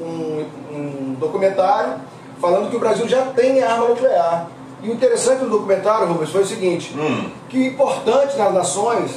[0.02, 1.94] um- um documentário
[2.40, 4.48] falando que o Brasil já tem arma nuclear.
[4.84, 7.30] E o interessante do documentário, Rubens, foi o seguinte, Hum.
[7.50, 9.12] que o importante nas nações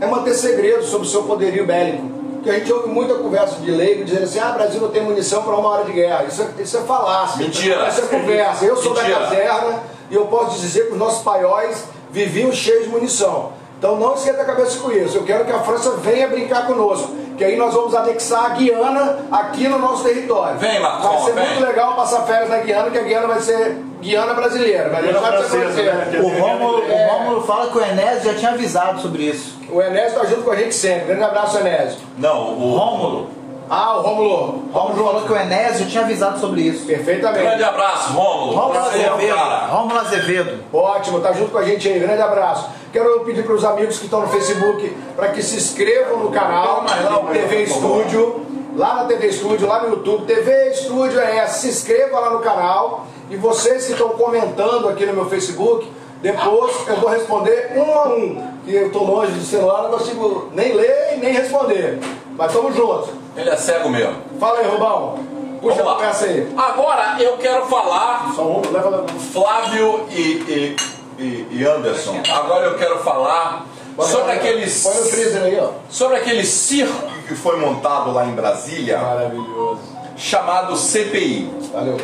[0.00, 2.02] é manter segredo sobre o seu poderio bélico.
[2.34, 5.42] Porque a gente ouve muita conversa de leigo dizendo assim, ah, Brasil não tem munição
[5.42, 6.24] para uma hora de guerra.
[6.24, 7.36] Isso é, isso é falácia.
[7.44, 7.86] Mentira.
[7.88, 8.64] Isso é conversa.
[8.64, 9.18] Eu sou Mentira.
[9.20, 13.52] da caserna e eu posso dizer que os nossos paióis viviam cheios de munição.
[13.80, 15.16] Então não esquenta a cabeça com isso.
[15.16, 17.16] Eu quero que a França venha brincar conosco.
[17.38, 20.58] Que aí nós vamos anexar a Guiana aqui no nosso território.
[20.58, 21.46] Vem, Macron, Vai ser vem.
[21.48, 24.90] muito legal passar férias na Guiana, que a Guiana vai ser Guiana brasileira.
[24.92, 26.18] Mas a gente Guiana sabe o que francesa, acontecer.
[26.18, 26.22] né?
[26.22, 29.58] O Rômulo, o Rômulo fala que o Enésio já tinha avisado sobre isso.
[29.70, 31.06] O Enésio está junto com a gente sempre.
[31.06, 31.98] Grande abraço, Enésio.
[32.18, 33.30] Não, o Rômulo.
[33.72, 34.64] Ah, o Rômulo.
[34.68, 36.84] O Rômulo falou que o Enésio tinha avisado sobre isso.
[36.84, 37.44] Perfeitamente.
[37.44, 38.52] Grande abraço, Rômulo.
[38.56, 39.36] Rômulo Azevedo.
[39.70, 40.64] Rômulo Azevedo.
[40.72, 42.00] Ótimo, tá junto com a gente aí.
[42.00, 42.68] Grande abraço.
[42.92, 46.84] Quero pedir para os amigos que estão no Facebook para que se inscrevam no canal
[47.32, 50.26] TV Estúdio, lá na TV Estúdio, lá no YouTube.
[50.26, 51.60] TV Estúdio é essa.
[51.60, 53.06] Se inscreva lá no canal.
[53.30, 55.88] E vocês que estão comentando aqui no meu Facebook,
[56.20, 58.50] depois eu vou responder um a um.
[58.64, 62.00] Que eu estou longe do celular, não consigo nem ler e nem responder.
[62.40, 63.10] Mas estamos juntos.
[63.36, 64.14] Ele é cego mesmo.
[64.40, 65.18] Fala aí, Rubão.
[65.60, 66.12] Puxa Vamos a lá.
[66.22, 66.52] aí.
[66.56, 69.04] Agora eu quero falar Só um, leva lá.
[69.30, 70.76] Flávio e, e,
[71.22, 72.16] e- e Anderson.
[72.34, 73.66] Agora eu quero falar
[73.98, 75.68] sobre aqueles Põe no freezer aí, ó.
[75.90, 79.80] sobre aquele circo que foi montado lá em Brasília, Maravilhoso.
[80.16, 81.50] chamado CPI.
[81.74, 81.98] Valeu.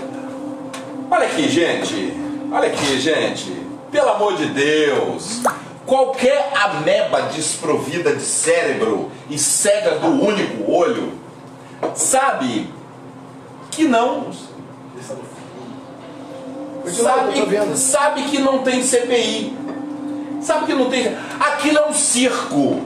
[1.11, 2.13] Olha aqui, gente.
[2.53, 3.51] Olha aqui, gente.
[3.91, 5.41] Pelo amor de Deus.
[5.87, 11.13] Qualquer ameba desprovida de cérebro e cega do único olho
[11.95, 12.69] sabe
[13.71, 14.27] que não
[16.87, 19.57] sabe, sabe que não tem CPI.
[20.41, 21.17] Sabe que não tem.
[21.41, 22.83] Aquilo é um circo.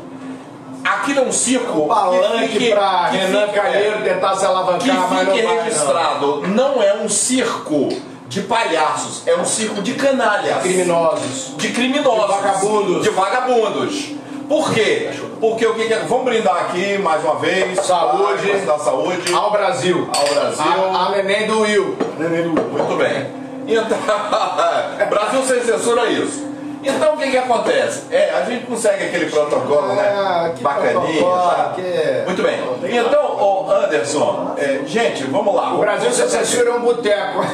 [0.83, 1.87] Aquilo é um circo.
[1.87, 5.57] palanque que fique- pra que Renan Calheiro tentar se que alavancar, mas não fique vai,
[5.57, 5.63] não.
[5.65, 6.83] registrado, não.
[6.83, 7.89] é um circo
[8.31, 10.62] de palhaços, é um circo de canalhas.
[10.62, 11.57] Criminosos.
[11.57, 12.37] De criminosos.
[12.37, 13.03] De vagabundos.
[13.03, 14.12] De vagabundos.
[14.49, 15.11] Por quê?
[15.40, 15.99] Porque o que, que é.
[16.09, 17.81] Vamos brindar aqui mais uma vez.
[17.81, 18.53] Saúde.
[18.64, 19.35] Da saúde.
[19.35, 20.09] Ao Brasil.
[20.16, 20.64] Ao Brasil.
[20.64, 21.97] A, a neném do Will.
[22.19, 23.27] Neném do Muito bem.
[23.66, 23.99] Então,
[25.11, 26.50] Brasil sem censura é isso.
[26.83, 28.05] Então o que, que acontece?
[28.11, 30.55] É, a gente consegue aquele protocolo, Ah, né?
[30.57, 31.19] que Bacaninha.
[31.19, 32.59] protocolo, que- Muito bem.
[32.99, 35.75] Então, ô Anderson, é, gente, vamos lá.
[35.75, 37.40] O Brasil sem censura é um boteco.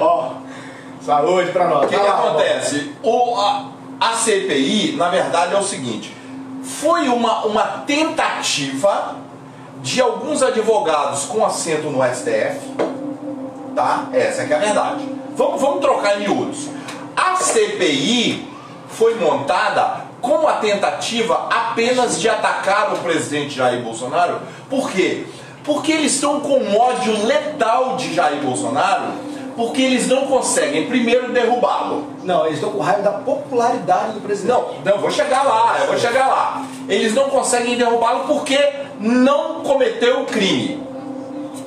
[0.00, 0.30] Ó,
[1.00, 1.86] Saúde pra nós.
[1.86, 2.92] O que, que acontece?
[3.02, 3.66] O, a,
[4.00, 6.14] a CPI, na verdade, é o seguinte:
[6.62, 9.16] foi uma, uma tentativa
[9.80, 12.60] de alguns advogados com assento no STF,
[13.74, 14.04] tá?
[14.12, 15.08] Essa é que é a verdade.
[15.36, 16.68] Vamos, vamos trocar em miúdos.
[17.18, 18.48] A CPI
[18.90, 24.38] foi montada como a tentativa apenas de atacar o presidente Jair Bolsonaro.
[24.70, 25.26] Por quê?
[25.64, 29.14] Porque eles estão com um ódio letal de Jair Bolsonaro,
[29.56, 32.06] porque eles não conseguem, primeiro, derrubá-lo.
[32.22, 34.52] Não, eles estão com raiva da popularidade do presidente.
[34.52, 36.64] Não, não, vou chegar lá, eu vou chegar lá.
[36.88, 38.58] Eles não conseguem derrubá-lo porque
[39.00, 40.80] não cometeu crime.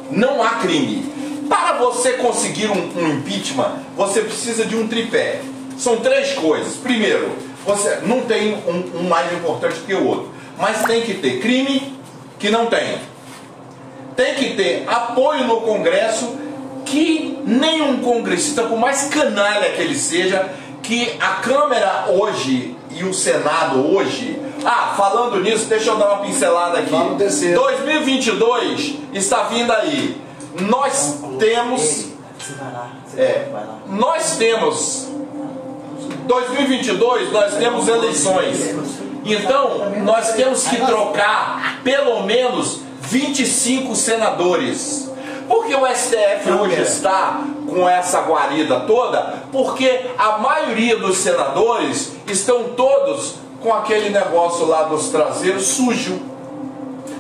[0.10, 1.11] Não há crime.
[1.52, 5.42] Para você conseguir um, um impeachment, você precisa de um tripé.
[5.78, 6.78] São três coisas.
[6.78, 7.30] Primeiro,
[7.66, 11.94] você não tem um, um mais importante que o outro, mas tem que ter crime
[12.40, 13.00] que não tem.
[14.16, 16.38] Tem que ter apoio no Congresso
[16.86, 20.50] que nenhum congressista, por mais canalha que ele seja,
[20.82, 24.40] que a Câmara hoje e o Senado hoje.
[24.64, 26.92] Ah, falando nisso, deixa eu dar uma pincelada aqui.
[26.92, 27.56] Vamos descer.
[27.56, 30.31] 2022 está vindo aí.
[30.60, 32.12] Nós temos.
[33.18, 33.48] É,
[33.88, 35.12] nós temos
[36.32, 38.58] 2022 nós temos eleições.
[39.26, 45.10] Então, nós temos que trocar pelo menos 25 senadores.
[45.48, 52.14] Porque Porque o STF hoje está com essa guarida toda, porque a maioria dos senadores
[52.28, 56.22] estão todos com aquele negócio lá dos traseiros sujo,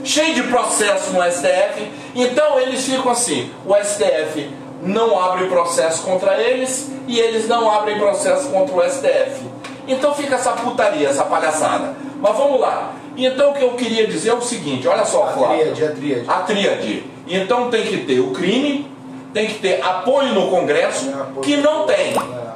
[0.03, 1.91] cheio de processo no STF.
[2.15, 4.49] Então eles ficam assim: o STF
[4.81, 9.45] não abre processo contra eles e eles não abrem processo contra o STF.
[9.87, 11.95] Então fica essa putaria, essa palhaçada.
[12.19, 12.93] Mas vamos lá.
[13.17, 15.73] Então o que eu queria dizer é o seguinte: olha só, A Flávio.
[15.73, 16.25] tríade, a tríade.
[16.29, 17.03] A tríade.
[17.27, 18.89] Então tem que ter o crime,
[19.33, 22.51] tem que ter apoio no Congresso, É, que não tem, É,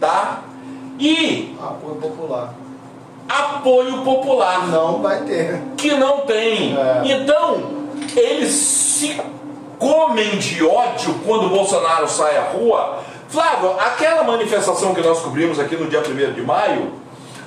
[0.00, 0.42] tá?
[0.98, 2.54] E apoio popular.
[3.28, 5.60] Apoio popular, Não vai ter.
[5.76, 6.76] que não tem.
[6.76, 7.02] É.
[7.12, 7.62] Então,
[8.16, 9.20] eles se
[9.78, 12.98] comem de ódio quando o Bolsonaro sai à rua.
[13.28, 16.92] Flávio, aquela manifestação que nós cobrimos aqui no dia 1 de maio,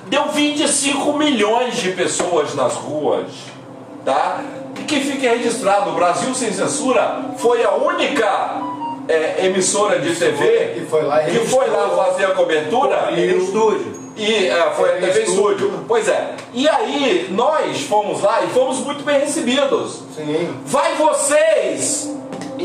[0.06, 3.26] deu 25 milhões de pessoas nas ruas,
[4.04, 4.42] tá?
[4.78, 8.60] E que fique registrado, o Brasil Sem Censura foi a única
[9.08, 12.96] é, emissora de TV Que foi lá e que foi lá fazer a cobertura.
[13.14, 13.97] Tem estúdio.
[14.18, 15.52] E é, foi a Tem TV estúdio.
[15.66, 15.84] Estúdio.
[15.86, 16.34] Pois é.
[16.52, 20.02] E aí, nós fomos lá e fomos muito bem recebidos.
[20.16, 20.54] Sim.
[20.66, 22.10] Vai vocês,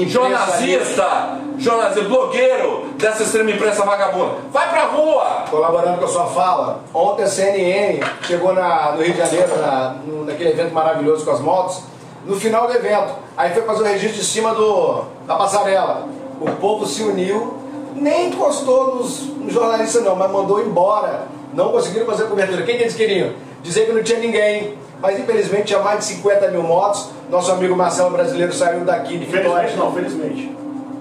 [0.07, 4.35] jornalista, jornalista, blogueiro dessa extrema imprensa vagabunda.
[4.51, 5.43] Vai pra rua.
[5.49, 9.95] Colaborando com a sua fala, ontem a CNN chegou na- no Rio de Janeiro, na,
[10.05, 11.81] no- naquele evento maravilhoso com as motos,
[12.25, 13.13] no final do evento.
[13.37, 16.07] Aí foi fazer o registro de cima do, da passarela.
[16.41, 17.53] O povo se uniu,
[17.95, 21.27] nem encostou nos, nos jornalistas não, mas mandou embora.
[21.53, 22.63] Não conseguiram fazer a cobertura.
[22.63, 23.31] Quem que eles queriam?
[23.61, 24.77] Dizer que não tinha ninguém.
[25.01, 27.09] Mas infelizmente tinha mais de 50 mil motos.
[27.29, 29.69] Nosso amigo Marcelo Brasileiro saiu daqui de Vitória.
[29.69, 30.57] Infelizmente não, felizmente.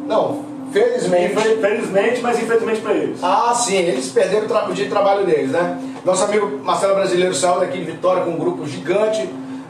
[0.06, 1.34] Não, felizmente.
[1.60, 3.18] Felizmente, mas infelizmente para eles.
[3.22, 5.78] Ah, sim, eles perderam o, dia de trabalho deles, né?
[6.04, 9.28] Nosso amigo Marcelo Brasileiro saiu daqui de Vitória com um grupo gigante.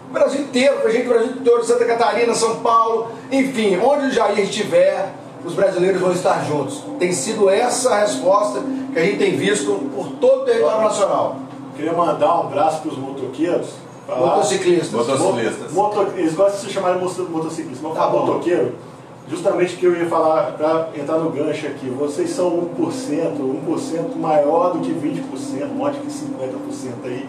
[0.08, 4.10] O Brasil inteiro, foi gente do Brasil todo, Santa Catarina, São Paulo, enfim, onde o
[4.10, 5.12] Jair estiver,
[5.44, 6.83] os brasileiros vão estar juntos.
[6.98, 8.61] Tem sido essa a resposta
[8.92, 11.37] que a gente tem visto por todo o território nacional.
[11.76, 13.70] Queria mandar um abraço para os motoqueiros.
[14.09, 14.90] Motociclistas.
[14.92, 15.72] Motociclistas.
[15.72, 18.26] Moto, eles gostam de se chamarem moto- motociclistas, mas Tá bom.
[18.26, 18.72] motoqueiro,
[19.28, 24.72] justamente que eu ia falar, para entrar no gancho aqui, vocês são 1%, 1% maior
[24.72, 27.26] do que 20%, mais que 50% aí.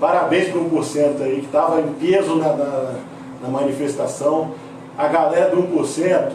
[0.00, 2.94] Parabéns para 1% aí, que estava em peso na, na,
[3.42, 4.52] na manifestação.
[4.96, 6.30] A galera do 1%,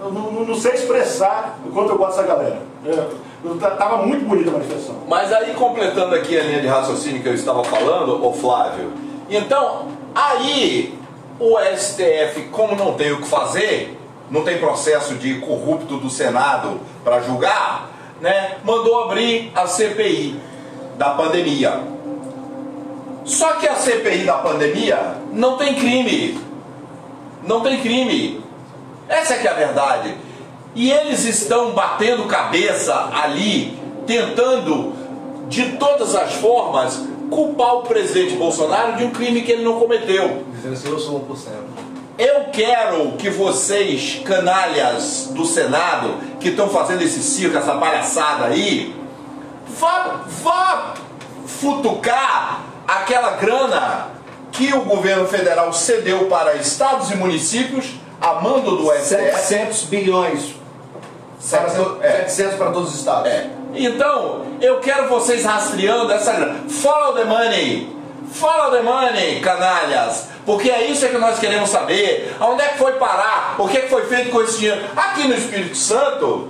[0.00, 2.62] eu não, não- sei expressar o quanto eu gosto dessa galera.
[2.84, 3.18] É, eu-
[3.76, 4.96] Tava muito bonita a manifestação.
[5.08, 8.92] Mas aí, completando aqui a linha de raciocínio que eu estava falando, ô Flávio,
[9.30, 10.98] então, aí
[11.38, 13.96] o STF, como não tem o que fazer,
[14.30, 17.88] não tem processo de corrupto do Senado para julgar,
[18.20, 20.38] né, mandou abrir a CPI
[20.96, 21.80] da pandemia.
[23.24, 26.40] Só que a CPI da pandemia não tem crime.
[27.46, 28.42] Não tem crime.
[29.08, 30.14] Essa é que é a verdade.
[30.74, 34.92] E eles estão batendo cabeça ali, tentando,
[35.48, 40.44] de todas as formas, culpar o presidente Bolsonaro de um crime que ele não cometeu.
[40.52, 41.88] Dizendo assim, eu sou 1%.
[42.18, 48.94] Eu quero que vocês, canalhas do Senado, que estão fazendo esse circo, essa palhaçada aí,
[49.78, 50.94] vá, vá
[51.46, 54.08] futucar aquela grana
[54.50, 57.86] que o governo federal cedeu para estados e municípios
[58.20, 59.06] a mando do STF.
[59.06, 60.54] 700 bilhões.
[61.50, 62.10] Para to- É.
[62.28, 63.30] 700 para todos os estados.
[63.30, 63.48] É.
[63.74, 66.60] Então, eu quero vocês rastreando essa grana.
[66.68, 67.96] Follow the money.
[68.32, 70.26] Follow the money, canalhas.
[70.44, 72.34] Porque é isso que nós queremos saber.
[72.40, 73.54] Aonde é que foi parar?
[73.58, 74.80] O que é que foi feito com esse dinheiro?
[74.96, 76.48] Aqui no Espírito Santo,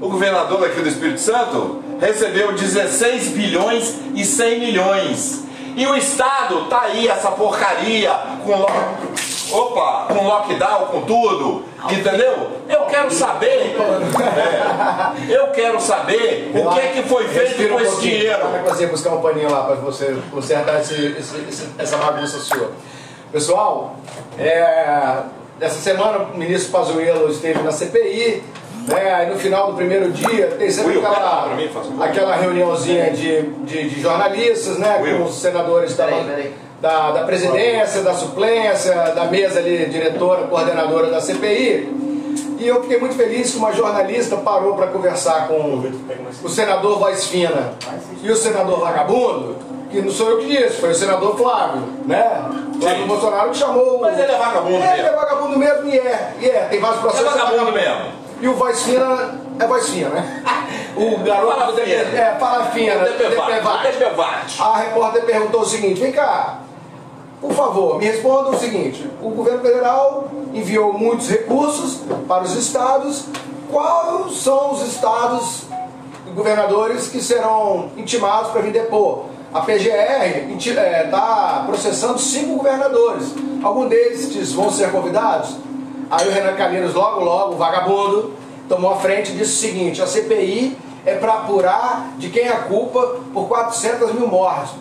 [0.00, 5.44] o governador aqui do Espírito Santo recebeu 16 bilhões e 100 milhões.
[5.78, 8.10] E o Estado tá aí, essa porcaria,
[8.44, 8.66] com lo...
[9.50, 12.50] Opa, com lockdown, com tudo, entendeu?
[12.68, 18.00] Eu quero saber, é, eu quero saber o que é que foi feito com esse
[18.00, 18.46] dinheiro.
[18.48, 22.72] Vai você buscar um paninho lá para você consertar esse- esse- essa bagunça sua.
[23.32, 23.96] Pessoal,
[24.38, 25.20] é,
[25.60, 28.42] essa semana o ministro Pazuello esteve na CPI.
[28.88, 31.70] Né, aí no final do primeiro dia tem sempre Will, aquela, mim,
[32.00, 35.18] aquela reuniãozinha de, de, de jornalistas, né, Will.
[35.18, 36.54] com os senadores da, Peraí, peraí.
[36.80, 41.96] da, da presidência, da suplência, da mesa ali, diretora, coordenadora da CPI.
[42.58, 45.84] E eu fiquei muito feliz que uma jornalista parou para conversar com
[46.42, 47.72] o senador Voz Fina
[48.22, 49.56] e o senador Vagabundo,
[49.90, 52.42] que não sou eu que disse, foi o senador Flávio, né?
[52.80, 53.06] Flávio Sim.
[53.06, 54.00] Bolsonaro que chamou.
[54.00, 55.16] Mas ele é vagabundo É, ele é mesmo.
[55.18, 56.66] vagabundo mesmo e é, e é.
[56.70, 57.26] Tem vários processos.
[57.32, 58.17] É vagabundo mesmo.
[58.40, 60.44] E o Voz Fina é Voz Fina, né?
[60.96, 63.86] O garoto Fala é, fala fina, O DPVAT, DPVAT.
[63.86, 64.60] o DPVAT.
[64.60, 66.58] A repórter perguntou o seguinte: vem cá,
[67.40, 73.26] por favor, me respondam o seguinte: o governo federal enviou muitos recursos para os estados.
[73.70, 75.64] Quais são os estados
[76.26, 79.26] e governadores que serão intimados para vir depor?
[79.52, 83.34] A PGR está processando cinco governadores.
[83.62, 85.50] Algum deles vão ser convidados?
[86.10, 88.32] Aí o Renan Calheiros, logo, logo, vagabundo,
[88.68, 92.52] tomou a frente e disse o seguinte: a CPI é para apurar de quem é
[92.52, 94.74] a culpa por 400 mil mortes.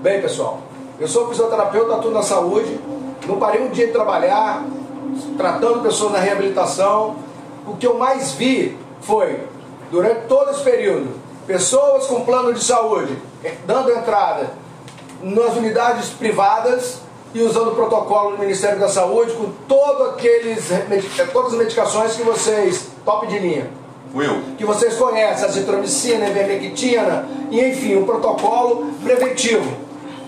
[0.00, 0.60] Bem, pessoal,
[0.98, 2.78] eu sou fisioterapeuta, atuo na saúde,
[3.26, 4.64] não parei um dia de trabalhar,
[5.36, 7.16] tratando pessoas na reabilitação.
[7.66, 9.40] O que eu mais vi foi,
[9.90, 11.14] durante todo esse período,
[11.46, 13.16] pessoas com plano de saúde
[13.66, 14.50] dando entrada
[15.22, 17.03] nas unidades privadas
[17.34, 20.68] e usando o protocolo do Ministério da Saúde com todo aqueles,
[21.32, 23.68] todas as medicações que vocês, top de linha,
[24.14, 24.40] Will.
[24.56, 29.68] que vocês conhecem, azitromicina, ivermectina, e enfim, um protocolo preventivo.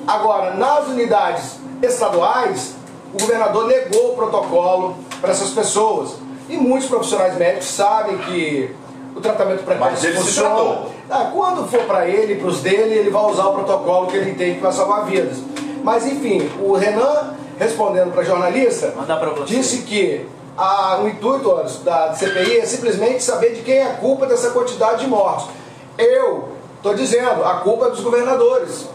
[0.04, 2.74] Agora, nas unidades estaduais,
[3.14, 6.16] o governador negou o protocolo para essas pessoas.
[6.48, 8.74] E muitos profissionais médicos sabem que
[9.14, 10.86] o tratamento precoce funciona.
[11.08, 14.30] Ah, quando for para ele, para os dele, ele vai usar o protocolo que ele
[14.30, 15.38] entende que vai salvar vidas.
[15.86, 18.92] Mas enfim, o Renan, respondendo para a jornalista,
[19.46, 20.26] disse que
[20.58, 21.48] a- o intuito
[21.84, 25.46] da CPI é simplesmente saber de quem é a culpa dessa quantidade de mortes.
[25.96, 28.86] Eu estou dizendo, a culpa é dos governadores.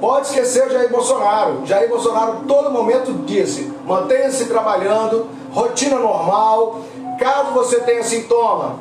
[0.00, 1.66] Pode esquecer o Jair Bolsonaro.
[1.66, 6.80] Jair Bolsonaro, todo momento, disse: mantenha-se trabalhando, rotina normal.
[7.20, 8.76] Caso você tenha sintoma,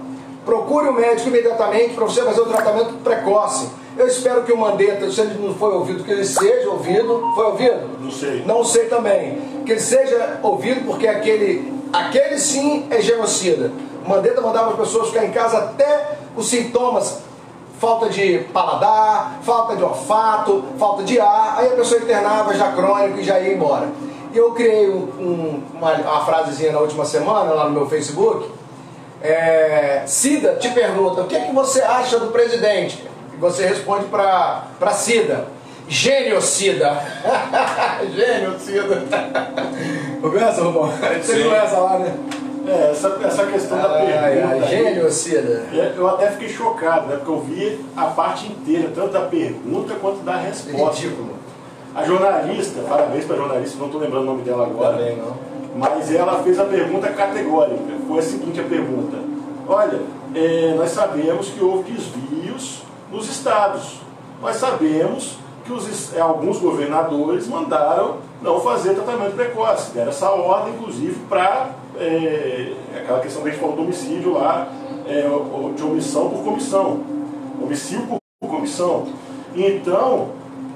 [0.46, 3.68] procure o médico imediatamente para você fazer o tratamento precoce.
[3.98, 7.32] Eu espero que o Mandetta, se ele não foi ouvido, que ele seja ouvido.
[7.34, 7.90] Foi ouvido?
[8.00, 8.44] Não sei.
[8.46, 9.42] Não sei também.
[9.66, 13.72] Que ele seja ouvido porque aquele, aquele sim é genocida.
[14.06, 17.20] Mandetta mandava as pessoas ficar em casa até os sintomas,
[17.80, 23.20] falta de paladar, falta de olfato, falta de ar, aí a pessoa internava já crônico
[23.20, 23.88] e já ia embora.
[24.32, 28.50] E eu criei um- uma, uma frasezinha na última semana lá no meu Facebook.
[29.22, 33.04] É, Cida te pergunta, o que, é que você acha do presidente?
[33.38, 34.64] E você responde para
[34.94, 35.46] Cida,
[35.88, 37.00] genocida.
[38.16, 39.04] genocida.
[40.22, 40.92] Conversa, Rubão?
[41.22, 42.16] Você conversa lá, né?
[42.68, 44.66] É, essa, essa questão da Ai, ai, pergunta.
[44.66, 45.64] aí, genocida.
[45.72, 47.16] é, Eu até fiquei chocado, né?
[47.16, 51.02] Porque eu vi a parte inteira, tanto da pergunta quanto da resposta.
[51.02, 51.36] Ridículo.
[51.96, 54.98] A jornalista, parabéns para a jornalista, não estou lembrando o nome dela agora.
[54.98, 55.38] Também não.
[55.78, 57.80] Mas ela fez a pergunta categórica.
[58.08, 59.18] Foi a seguinte a pergunta.
[59.68, 60.00] Olha,
[60.36, 62.37] é, nós sabemos que houve desvios
[63.12, 64.00] nos estados.
[64.42, 69.92] Nós sabemos que os é, alguns governadores mandaram não fazer tratamento precoce.
[69.92, 71.72] Deram essa ordem, inclusive, para
[72.96, 74.68] aquela questão que a gente falou do homicídio lá,
[75.06, 75.28] é,
[75.76, 77.02] de omissão por comissão.
[77.62, 79.08] Homicídio por, comissão.
[79.56, 80.30] Então,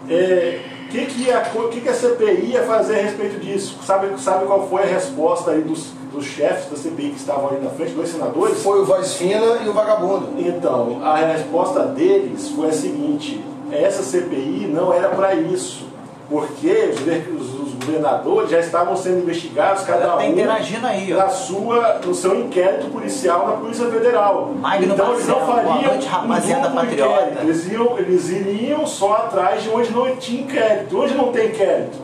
[0.09, 3.79] é, o que, que, a, que, que a CPI ia fazer a respeito disso?
[3.83, 7.59] Sabe, sabe qual foi a resposta aí dos, dos chefes da CPI que estavam ali
[7.61, 8.61] na frente, dois senadores?
[8.61, 10.29] Foi o voz fina e o vagabundo.
[10.37, 15.85] Então, a resposta deles foi a seguinte: essa CPI não era para isso,
[16.29, 16.93] porque
[17.37, 21.17] os, os- governadores já estavam sendo investigados, cada Ela tá um interagindo aí, ó.
[21.17, 24.51] na sua, no seu inquérito policial na Polícia Federal.
[24.55, 27.11] Magno então eles não Marcelo, fariam noite, rapaziada um duplo patriota.
[27.23, 27.41] inquérito.
[27.41, 30.95] Eles, iam, eles iriam só atrás de onde não tinha inquérito.
[31.01, 31.97] Onde não tem inquérito?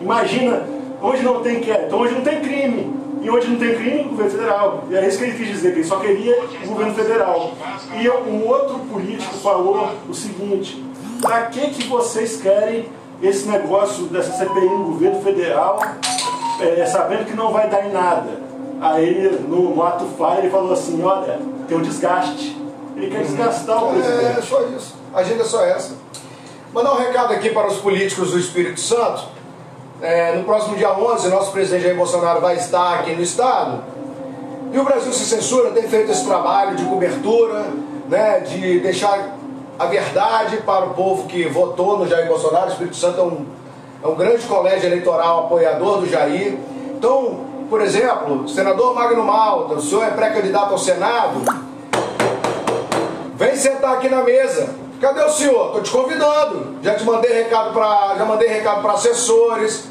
[0.00, 0.62] Imagina,
[1.02, 2.94] onde não tem inquérito, onde não tem crime.
[3.22, 4.84] E onde não tem crime, o governo federal.
[4.90, 7.52] E é isso que ele quis dizer, que ele só queria o governo federal.
[7.98, 10.84] E um outro político falou o seguinte,
[11.20, 12.88] para que, que vocês querem
[13.22, 15.80] esse negócio dessa CPI no governo federal,
[16.60, 18.44] é, sabendo que não vai dar em nada?
[18.80, 22.56] Aí ele, no, no ato falho, ele falou assim, olha, tem um desgaste.
[22.94, 24.46] Ele quer desgastar o É presidente.
[24.46, 24.94] só isso.
[25.14, 25.94] A agenda é só essa.
[26.74, 29.24] Mandar um recado aqui para os políticos do Espírito Santo.
[30.00, 33.82] É, no próximo dia 11, nosso presidente Jair Bolsonaro vai estar aqui no estado.
[34.72, 37.66] E o Brasil Se Censura tem feito esse trabalho de cobertura,
[38.08, 39.36] né, de deixar
[39.78, 42.66] a verdade para o povo que votou no Jair Bolsonaro.
[42.66, 43.46] O Espírito Santo é um,
[44.04, 46.58] é um grande colégio eleitoral apoiador do Jair.
[46.94, 51.42] Então, por exemplo, senador Magno Malta, o senhor é pré-candidato ao Senado,
[53.36, 54.74] Vem sentar aqui na mesa.
[55.00, 55.72] Cadê o senhor?
[55.72, 56.76] Tô te convidando.
[56.82, 59.84] Já te mandei recado para, já mandei recado para assessores.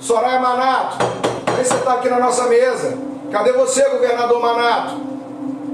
[0.00, 0.96] Soraya Manato,
[1.54, 2.96] vem sentar aqui na nossa mesa.
[3.30, 5.10] Cadê você, governador Manato?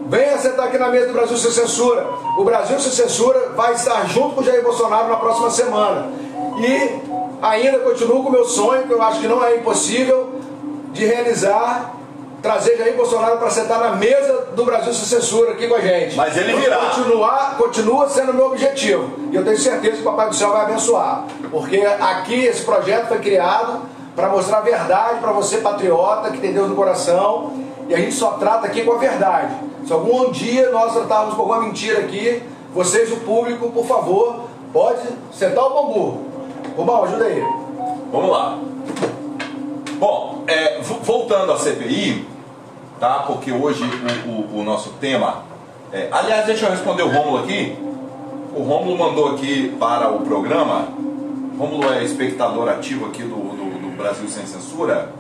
[0.08, 2.06] Venha sentar aqui na mesa do Brasil Sem Censura.
[2.38, 6.10] O Brasil Sem Censura vai estar junto com o Jair Bolsonaro na próxima semana.
[6.58, 7.00] E
[7.42, 10.40] ainda continuo com o meu sonho, que eu acho que não é impossível,
[10.92, 11.95] de realizar
[12.46, 16.14] trazer Jair Bolsonaro para sentar na mesa do Brasil Sem Censura aqui com a gente.
[16.16, 16.76] Mas ele virá.
[16.76, 19.10] Continuar, continua sendo o meu objetivo.
[19.32, 21.24] E eu tenho certeza que o Papai do Céu vai abençoar.
[21.50, 23.80] Porque aqui esse projeto foi criado
[24.14, 27.52] para mostrar a verdade para você, patriota, que tem Deus no coração.
[27.88, 29.52] E a gente só trata aqui com a verdade.
[29.84, 32.42] Se algum dia nós tratarmos com alguma mentira aqui,
[32.72, 35.00] vocês, o público, por favor, pode
[35.32, 36.20] sentar o bambu.
[36.76, 37.42] Rubão, ajuda aí.
[38.12, 38.58] Vamos lá.
[39.98, 42.26] Bom, é, vo- voltando à CPI,
[43.00, 43.24] tá?
[43.26, 45.42] Porque hoje o, o- o nosso tema.
[45.92, 47.76] é- aliás, deixa eu responder o Rômulo aqui.
[48.54, 50.88] O Rômulo mandou aqui para o programa.
[51.58, 55.10] Rômulo é espectador ativo aqui do, do- do Brasil Sem Censura.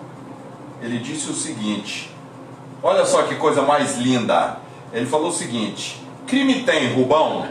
[0.82, 2.10] Ele disse o seguinte:
[2.82, 4.58] Olha só que coisa mais linda.
[4.92, 7.46] Ele falou o seguinte: crime tem, Rubão,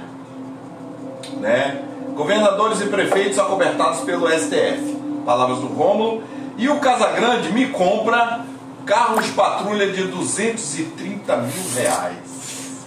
[1.39, 1.81] né?
[2.15, 4.95] Governadores e prefeitos acobertados pelo STF.
[5.25, 6.23] Palavras do Rômulo.
[6.57, 8.45] E o Casagrande me compra
[8.85, 12.17] carros patrulha de 230 mil reais.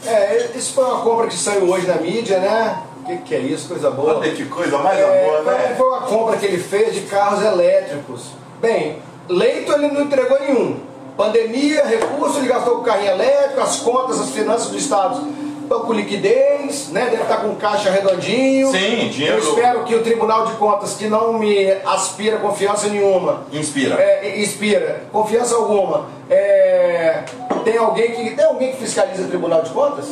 [0.06, 2.82] É, isso foi uma compra que saiu hoje na mídia, né?
[3.02, 3.68] O que, que é isso?
[3.68, 4.18] Coisa boa.
[4.18, 5.74] Olha que coisa mais É, boa, né?
[5.76, 8.26] Foi uma compra que ele fez de carros elétricos.
[8.60, 10.80] Bem, leito ele não entregou nenhum.
[11.16, 15.92] Pandemia, recurso, ele gastou com carrinho elétrico, as contas, as finanças do Estado estão com
[15.92, 17.08] liquidez, né?
[17.10, 18.70] Deve estar com caixa redondinho.
[18.70, 23.42] Sim, dinheiro- Eu espero que o Tribunal de Contas, que não me aspira confiança nenhuma,
[23.52, 23.94] Inspira.
[24.00, 26.06] é, inspira, confiança alguma.
[26.30, 27.22] É,
[27.64, 28.30] tem alguém que.
[28.30, 30.06] Tem alguém que fiscaliza o Tribunal de Contas?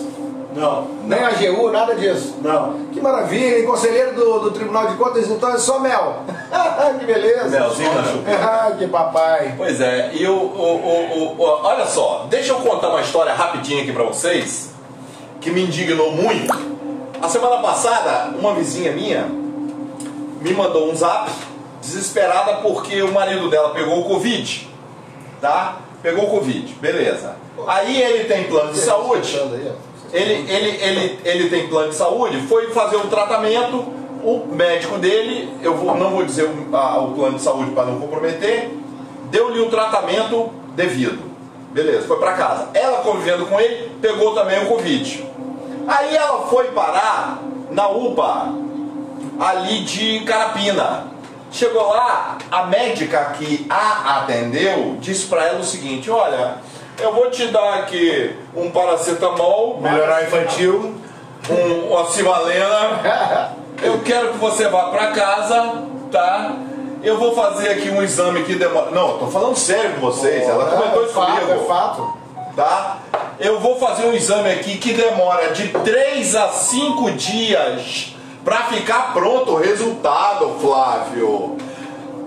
[0.55, 2.37] Não, Nem a AGU, nada disso.
[2.43, 2.87] não.
[2.91, 6.21] Que maravilha, e conselheiro do, do Tribunal de Contas, então é só mel.
[6.99, 7.61] que beleza.
[7.61, 8.39] Melzinho na chupeta.
[8.43, 9.53] Ah, que papai.
[9.59, 13.35] Pois é, e o, o, o, o- o- olha só, deixa eu contar uma história
[13.35, 14.71] rapidinha aqui pra vocês,
[15.47, 16.53] que me indignou muito.
[17.23, 19.29] A semana passada, uma vizinha minha
[20.41, 21.31] me mandou um zap,
[21.81, 24.69] desesperada porque o marido dela pegou o Covid,
[25.41, 25.77] tá?
[26.03, 27.37] Pegou o Covid, beleza.
[27.65, 29.37] Aí ele tem plano de saúde,
[30.13, 33.85] ele, ele, ele, ele tem plano de saúde, foi fazer um tratamento,
[34.25, 37.85] o médico dele, eu vou, não vou dizer o, a- o plano de saúde para
[37.87, 38.69] não comprometer,
[39.31, 41.25] deu-lhe o tratamento devido.
[41.73, 42.69] Beleza, foi para casa.
[42.75, 45.25] Ela convivendo com ele, pegou também o Covid.
[45.87, 47.39] Aí ela foi parar
[47.71, 48.49] na UPA,
[49.39, 51.05] ali de Carapina.
[51.51, 56.57] Chegou lá, a médica que a atendeu disse para ela o seguinte: Olha,
[56.99, 60.95] eu vou te dar aqui um paracetamol, Melhorar infantil.
[61.49, 63.55] um, uma cimalena.
[63.83, 66.57] Eu quero que você vá para casa, tá?
[67.03, 68.91] Eu vou fazer aqui um exame que demora.
[68.91, 70.49] Não, tô falando sério com vocês.
[70.49, 72.16] Ela comentou é isso fato, comigo é fato.
[72.57, 72.99] Tá?
[73.39, 79.13] Eu vou fazer um exame aqui que demora de 3 a 5 dias para ficar
[79.13, 81.57] pronto o resultado, Flávio.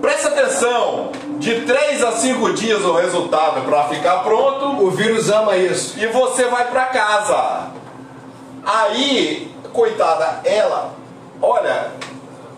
[0.00, 5.56] Presta atenção, de 3 a 5 dias o resultado para ficar pronto O vírus ama
[5.56, 5.98] isso.
[5.98, 7.68] e você vai para casa.
[8.64, 10.92] Aí, coitada, ela,
[11.42, 11.92] olha,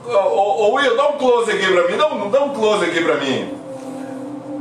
[0.05, 3.17] ô, Will, dá um close aqui pra mim, dá um, dá um close aqui pra
[3.17, 3.62] mim.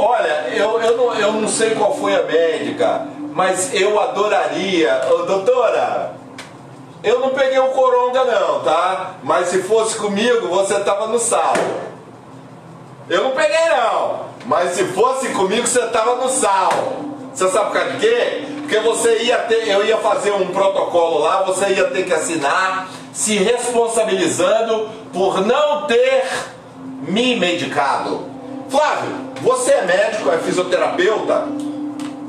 [0.04, 5.28] Olha, eu, eu, não, eu não sei qual foi a médica, mas eu adoraria, ô,
[5.28, 6.16] doutora,
[7.04, 9.18] eu não peguei o coronga não, tá?
[9.22, 11.62] Mas se fosse comigo, você tava no salvo.
[13.08, 17.12] Eu não peguei não, mas se fosse comigo, você tava no salvo.
[17.32, 18.44] Você sabe por causa de quê?
[18.62, 22.90] Porque você ia ter, eu ia fazer um protocolo lá, você ia ter que assinar,
[23.14, 26.26] se responsabilizando por não ter
[27.08, 28.31] me medicado.
[28.72, 29.12] Flávio,
[29.42, 31.46] você é médico, é fisioterapeuta,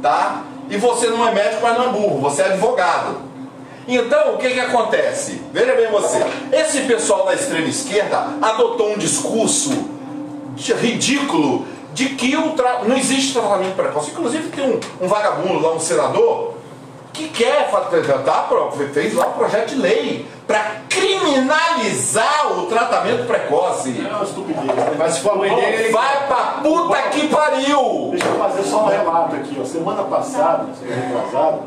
[0.03, 0.43] tá?
[0.69, 3.17] E você não é médico, mas não é burro, você é advogado.
[3.87, 5.41] Então, o que que acontece?
[5.53, 6.19] Veja bem você,
[6.53, 9.71] esse pessoal da extrema esquerda adotou um discurso
[10.81, 14.11] ridículo de que o tra- não existe tratamento precoce.
[14.11, 16.55] Inclusive tem um, um vagabundo lá, um senador,
[17.13, 17.81] que quer fa-
[18.25, 24.05] tá, pro- fez lá um projeto de lei para criminalizar o tratamento precoce.
[24.07, 24.67] É uma estupidez.
[24.67, 24.95] né?
[24.99, 25.93] Mas se for a mãe dele, ele...
[25.93, 28.09] Vai pra puta que pariu!
[28.11, 29.57] Deixa eu fazer só um relato aqui.
[29.59, 29.65] Ó.
[29.65, 31.59] Semana passada, semana retrasada,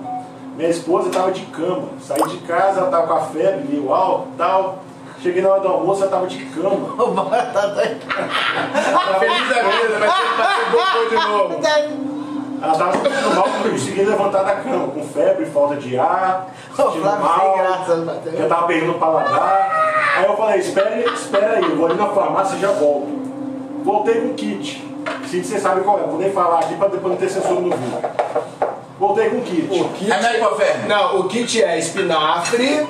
[0.55, 1.89] minha esposa estava de cama.
[1.99, 4.77] Saí de casa, ela estava com a febre, meio alto tal.
[5.23, 6.93] Cheguei na hora do almoço, ela estava de cama.
[7.03, 7.99] O Bora tá doido.
[8.05, 12.14] Tá feliz da vida, vai ser, vai ser bobô de novo.
[12.61, 16.75] Ela estava sentindo mal, não conseguia levantar da cama, com febre, falta de ar, O
[16.75, 17.57] sentindo sem mal.
[17.57, 18.47] graça, Já bateu.
[18.49, 19.93] tava perdendo o paladar.
[20.17, 23.07] Aí eu falei, espere, espera aí, eu vou ali na farmácia e já volto.
[23.83, 24.83] Voltei com kit.
[25.29, 27.69] Kit vocês sabem qual é, vou nem falar aqui para depois não ter censura no
[27.75, 27.99] vídeo.
[28.97, 29.81] Voltei com kit.
[29.81, 30.05] O kit...
[30.57, 30.87] Verme.
[30.87, 32.87] Não, o kit é espinafre,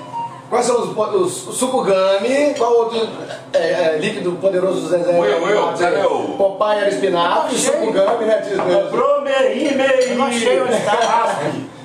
[0.50, 2.54] Quais são os, os, o Sukugami?
[2.58, 3.08] Qual outro
[3.54, 5.12] é, é, líquido poderoso do Zezé?
[5.20, 7.72] Will, Will, cadê o- Popeye era espinafre, Achei.
[7.74, 8.38] Sukugami, né?
[8.48, 8.90] diz mesmo.
[8.90, 9.76] Promeime
[10.10, 11.40] Eu não achei onde tá.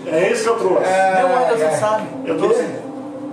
[0.06, 0.82] É esse que eu trouxe.
[0.82, 1.56] Meu mãe, é.
[1.56, 2.06] você sabe.
[2.26, 2.64] Eu trouxe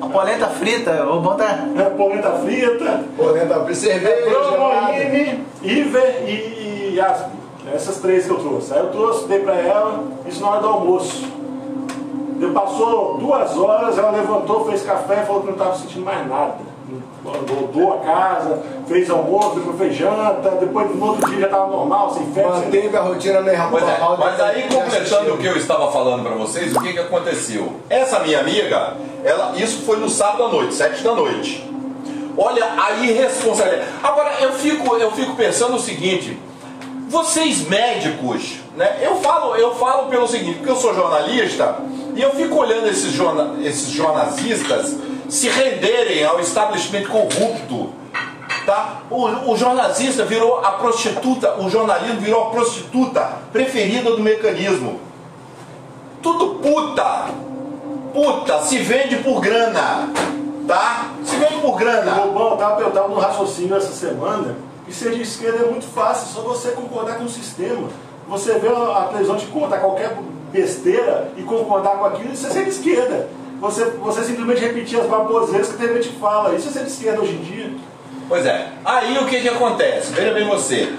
[0.01, 1.59] A polenta frita, bom tá.
[1.78, 4.47] é, polenta frita, Polenta, cerveja, gelada.
[4.47, 7.25] Promoine, Iver e, e Asp.
[7.73, 8.73] Essas três que eu trouxe.
[8.73, 11.25] Aí eu trouxe, dei pra ela, isso na hora do almoço.
[12.38, 16.27] Deu- Passou duas horas, ela levantou, fez café e falou que não estava sentindo mais
[16.27, 16.55] nada.
[17.23, 22.13] Voltou a casa, fez almoço, depois fez janta, depois no outro dia já estava normal,
[22.13, 22.51] sem febre.
[22.53, 23.67] sem- Manteve a rotina normal.
[23.71, 26.93] Pois é, mas aí de completando o que eu estava falando para vocês, o que,
[26.93, 27.73] que aconteceu?
[27.89, 28.93] Essa minha amiga,
[29.25, 31.67] ela, isso foi no sábado à noite, sete da noite.
[32.38, 33.89] Olha a irresponsabilidade.
[34.01, 36.39] Agora eu fico, eu fico pensando o seguinte:
[37.09, 38.99] vocês médicos, né?
[39.01, 41.75] Eu falo, eu falo pelo seguinte, porque eu sou jornalista
[42.18, 44.95] e eu fico olhando esses, jorna, esses jornalistas
[45.30, 47.93] se renderem ao estabelecimento corrupto.
[48.65, 49.01] Tá?
[49.11, 53.22] O, o jornalista virou a prostituta, o jornalismo virou a prostituta
[53.53, 54.99] preferida do mecanismo.
[56.22, 57.28] Tudo puta,
[58.11, 60.09] puta, se vende por grana,
[60.68, 61.11] tá?
[61.24, 62.11] Se vende por grana.
[62.13, 64.57] Bobão, eu tava, eu tava no raciocínio essa semana
[64.88, 67.88] e ser de esquerda é muito fácil, só você concordar com o sistema.
[68.28, 70.18] Você vê a televisão te contar qualquer
[70.52, 73.30] besteira e concordar com aquilo, isso é ser de esquerda.
[73.60, 76.91] Você, você simplesmente repetir as baboseiras que a TV te fala, isso é ser de
[76.91, 77.72] esquerda hoje em dia.
[78.30, 78.68] Pois é.
[78.86, 80.14] Aí o que que acontece?
[80.14, 80.93] Veja bem você.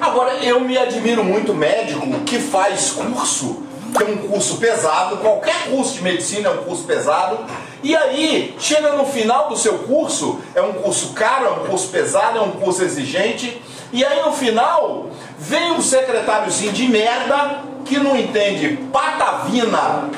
[0.00, 3.62] Agora, eu me admiro muito médico que faz curso,
[3.96, 7.38] que é um curso pesado, qualquer curso de medicina é um curso pesado,
[7.82, 11.88] e aí, chega no final do seu curso, é um curso caro, é um curso
[11.88, 13.60] pesado, é um curso exigente,
[13.92, 15.06] e aí no final,
[15.38, 20.08] vem um secretáriozinho de merda que não entende patavina,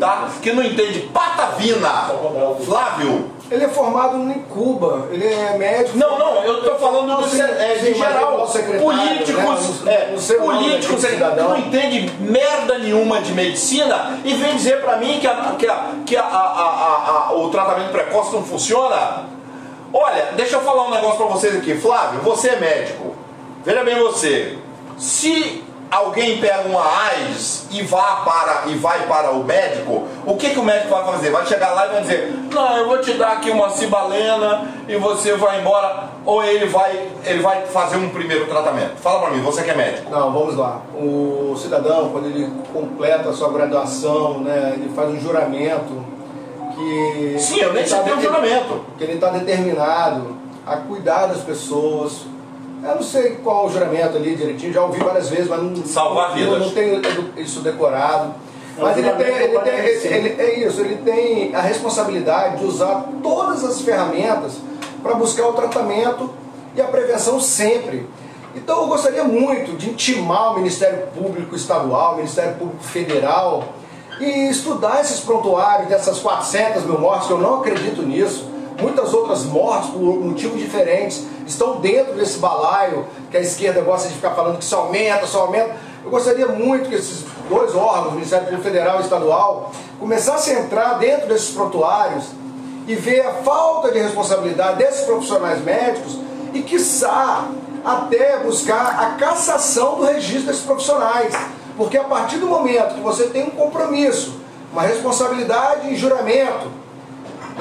[0.00, 0.28] tá?
[0.40, 2.10] Que não entende patavina.
[2.64, 5.98] Flávio, Ele é formado em Cuba, ele é médico.
[5.98, 8.48] não, não, eu estou falando do, se- é, de geral.
[8.54, 9.92] é Políticos, né?
[9.94, 15.18] é, o políticos que não entende merda nenhuma de medicina e vem dizer pra mim
[15.20, 19.24] que, a- que, a- que a- o tratamento precoce não funciona.
[19.92, 21.74] Olha, deixa eu falar um negócio pra vocês aqui.
[21.76, 23.14] Flávio, você é médico.
[23.64, 24.56] Veja bem você.
[24.96, 25.62] Se
[25.92, 30.58] alguém pega uma AIDS e, vá para, e vai para o médico, o que, que
[30.58, 31.30] o médico vai fazer?
[31.30, 34.96] Vai chegar lá e vai dizer, não, eu vou te dar aqui uma cibalena e
[34.96, 38.96] você vai embora, ou ele vai, ele vai fazer um primeiro tratamento.
[39.02, 40.10] Fala pra mim, você que é médico.
[40.10, 40.80] Não, vamos lá.
[40.94, 46.02] O cidadão, quando ele completa a sua graduação, né, ele faz um juramento
[46.74, 47.36] que.
[47.38, 48.84] Sim, eu nem que tá um juramento.
[48.96, 50.36] Que ele está determinado
[50.66, 52.31] a cuidar das pessoas.
[52.82, 56.30] Eu não sei qual o juramento ali direitinho, já ouvi várias vezes, mas não, Salvar
[56.30, 56.58] não, vidas.
[56.58, 57.00] não tenho
[57.36, 58.34] isso decorado.
[58.76, 60.12] É Mas ele tem, ele tem, padecer.
[60.12, 64.54] ele- é isso, ele tem a responsabilidade de usar todas as ferramentas
[65.02, 66.30] para buscar o tratamento
[66.74, 68.06] e a prevenção sempre.
[68.54, 73.64] Então eu gostaria muito de intimar o Ministério Público Estadual, o Ministério Público Federal
[74.20, 78.50] e estudar esses prontuários dessas 400 mil mortes, que eu não acredito nisso.
[78.80, 84.14] Muitas outras mortes por motivos diferentes estão dentro desse balaio que a esquerda gosta de
[84.14, 85.76] ficar falando que só aumenta, só aumenta.
[86.04, 90.60] Eu gostaria muito que esses dois órgãos, o Ministério Público Federal e Estadual, começassem a
[90.60, 92.24] entrar dentro desses prontuários
[92.86, 96.18] e ver a falta de responsabilidade desses profissionais médicos
[96.52, 97.48] e, quiçá,
[97.84, 101.34] até buscar a cassação do registro desses profissionais.
[101.76, 104.40] Porque a partir do momento que você tem um compromisso,
[104.72, 106.81] uma responsabilidade em juramento,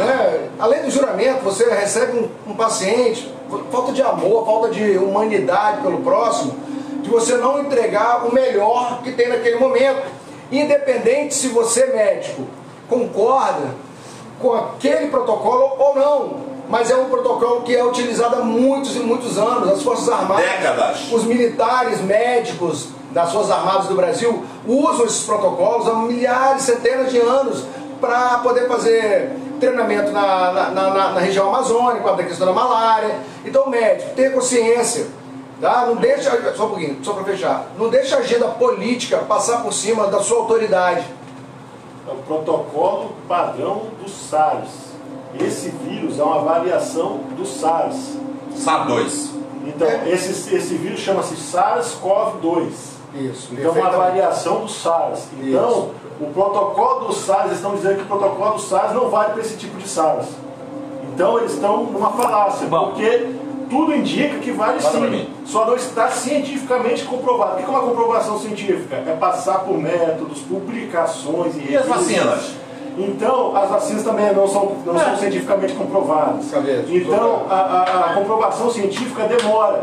[0.06, 0.50] né?
[0.60, 3.34] além do juramento, você recebe um, um paciente,
[3.72, 6.56] falta de amor, falta de humanidade pelo próximo,
[7.02, 10.04] de você não entregar o melhor que tem naquele momento.
[10.52, 12.44] Independente se você, médico,
[12.90, 13.70] concorda
[14.40, 16.52] com aquele protocolo ou não.
[16.68, 19.72] Mas é um protocolo que é utilizado há muitos e muitos anos.
[19.72, 21.12] As Forças Armadas, Décadas.
[21.12, 27.20] os militares médicos das Forças Armadas do Brasil usam esses protocolos há milhares, centenas de
[27.20, 27.66] anos
[28.00, 29.36] para poder fazer
[29.66, 33.16] treinamento na, na, na- na região amazônica, da questão da malária.
[33.46, 35.08] Então, médico, tenha consciência.
[35.62, 35.86] Tá?
[35.86, 37.68] Não deixa, só um pouquinho, só para fechar.
[37.78, 41.06] Não deixa a agenda política passar por cima da sua autoridade.
[42.08, 44.92] É o protocolo padrão do SARS.
[45.40, 48.18] Esse vírus é uma variação do SARS.
[48.56, 49.30] SAR-2.
[49.68, 50.10] Então, É.
[50.10, 52.70] esse, esse vírus chama-se SARS-CoV-2.
[53.14, 53.50] Isso.
[53.52, 55.28] Então, é uma variação do SARS.
[55.40, 55.92] Então, Isso.
[56.22, 59.42] O protocolo do SARS, eles estão dizendo que o protocolo do SARS não vale para
[59.42, 60.28] esse tipo de SARS.
[61.14, 62.92] Então, eles estão numa falácia, Bom.
[62.92, 63.30] porque
[63.70, 65.28] tudo indica que vale sim.
[65.46, 67.54] Só não está cientificamente comprovado.
[67.54, 68.96] O que é uma comprovação científica?
[68.98, 72.52] É passar por métodos, publicações e E as vacinas?
[72.98, 76.46] Então, as vacinas também não são, não são cientificamente comprovadas.
[76.90, 79.82] Então, a, a- a comprovação científica demora.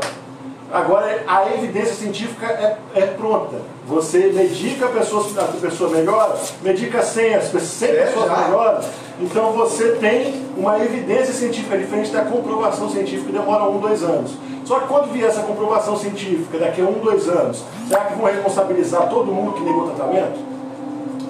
[0.73, 3.57] Agora, a evidência científica é, é pronta.
[3.87, 8.37] Você medica a pessoa, a pessoa melhora, medica 100, as pessoas- 100 É, pessoas já.
[8.37, 8.81] melhoram.
[9.21, 14.33] Então, você tem uma evidência científica diferente da comprovação científica que demora um, dois anos.
[14.67, 18.27] Só que quando vier essa comprovação científica daqui a um, dois anos, será que vão
[18.27, 20.39] responsabilizar todo mundo que negou o tratamento?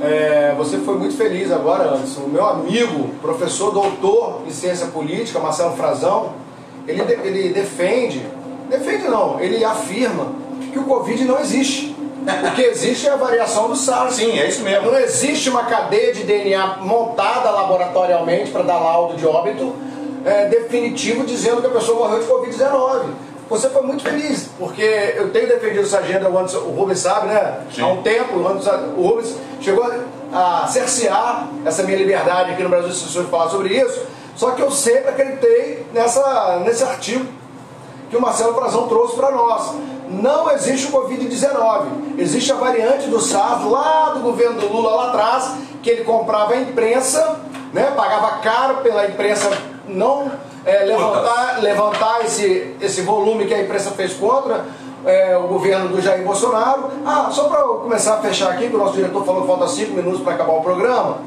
[0.03, 2.22] É, você foi muito feliz agora, Anderson.
[2.22, 6.30] O meu amigo, professor doutor em ciência política, Marcelo Frazão,
[6.86, 8.24] ele, de- ele defende,
[8.69, 10.27] defende não, ele afirma
[10.73, 11.97] que o Covid não existe.
[12.47, 14.14] O que existe é a variação do SARS.
[14.16, 14.91] Sim, é isso mesmo.
[14.91, 19.75] Não existe uma cadeia de DNA montada laboratorialmente para dar laudo de óbito
[20.27, 23.05] é, definitivo dizendo que a pessoa morreu de Covid-19.
[23.49, 24.83] Você foi muito feliz, porque
[25.16, 27.61] eu tenho defendido essa agenda, o, Anderson, o Rubens sabe, né?
[27.75, 27.81] Sim.
[27.81, 29.91] Há um tempo, o, Anderson- o Rubens chegou
[30.31, 34.03] a cercear essa minha liberdade aqui no Brasil de falar sobre isso,
[34.37, 37.25] só que eu sempre acreditei nessa, nesse artigo
[38.11, 39.75] que o Marcelo Frazão trouxe para nós.
[40.09, 45.09] Não existe o Covid-19, existe a variante do SARS lá do governo do Lula lá
[45.09, 45.53] atrás,
[45.83, 47.41] que ele comprava a imprensa,
[47.73, 49.51] né, pagava caro pela imprensa
[49.87, 50.31] não
[50.65, 54.65] é, levantar, levantar esse, esse volume que a imprensa fez contra
[55.05, 56.91] é, o governo do Jair Bolsonaro.
[57.05, 59.93] Ah, só para começar a fechar aqui, que o nosso diretor falou que falta cinco
[59.93, 61.19] minutos para acabar o programa.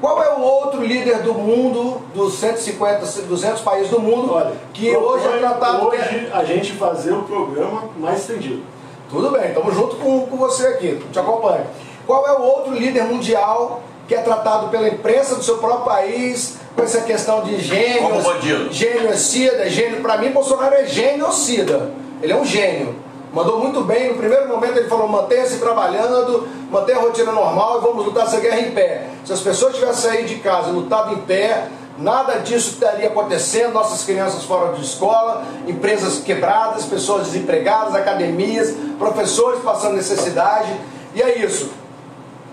[0.00, 4.94] Qual é o outro líder do mundo, dos 150, 200 países do mundo, Olha, que
[4.94, 5.86] hoje é tratado...
[5.86, 8.62] hoje a gente fazer o programa mais estendido.
[9.08, 11.64] Tudo bem, estamos junto com, com você aqui, te acompanho.
[12.06, 16.58] Qual é o outro líder mundial que é tratado pela imprensa do seu próprio país
[16.74, 18.02] com essa questão de gênio?
[18.02, 18.72] Como bandido.
[18.72, 20.02] Gênio é SIDA, gênio.
[20.02, 21.90] Para mim, Bolsonaro é gênio SIDA.
[22.22, 22.94] Ele é um gênio.
[23.36, 24.08] Mandou muito bem.
[24.08, 28.40] No primeiro momento, ele falou: mantenha-se trabalhando, mantenha a rotina normal e vamos lutar essa
[28.40, 29.10] guerra em pé.
[29.26, 31.68] Se as pessoas tivessem saído de casa e lutado em pé,
[31.98, 39.62] Nada disso estaria acontecendo, nossas crianças fora de escola, empresas quebradas, pessoas desempregadas, academias, professores
[39.62, 40.78] passando necessidade.
[41.14, 41.70] E é isso.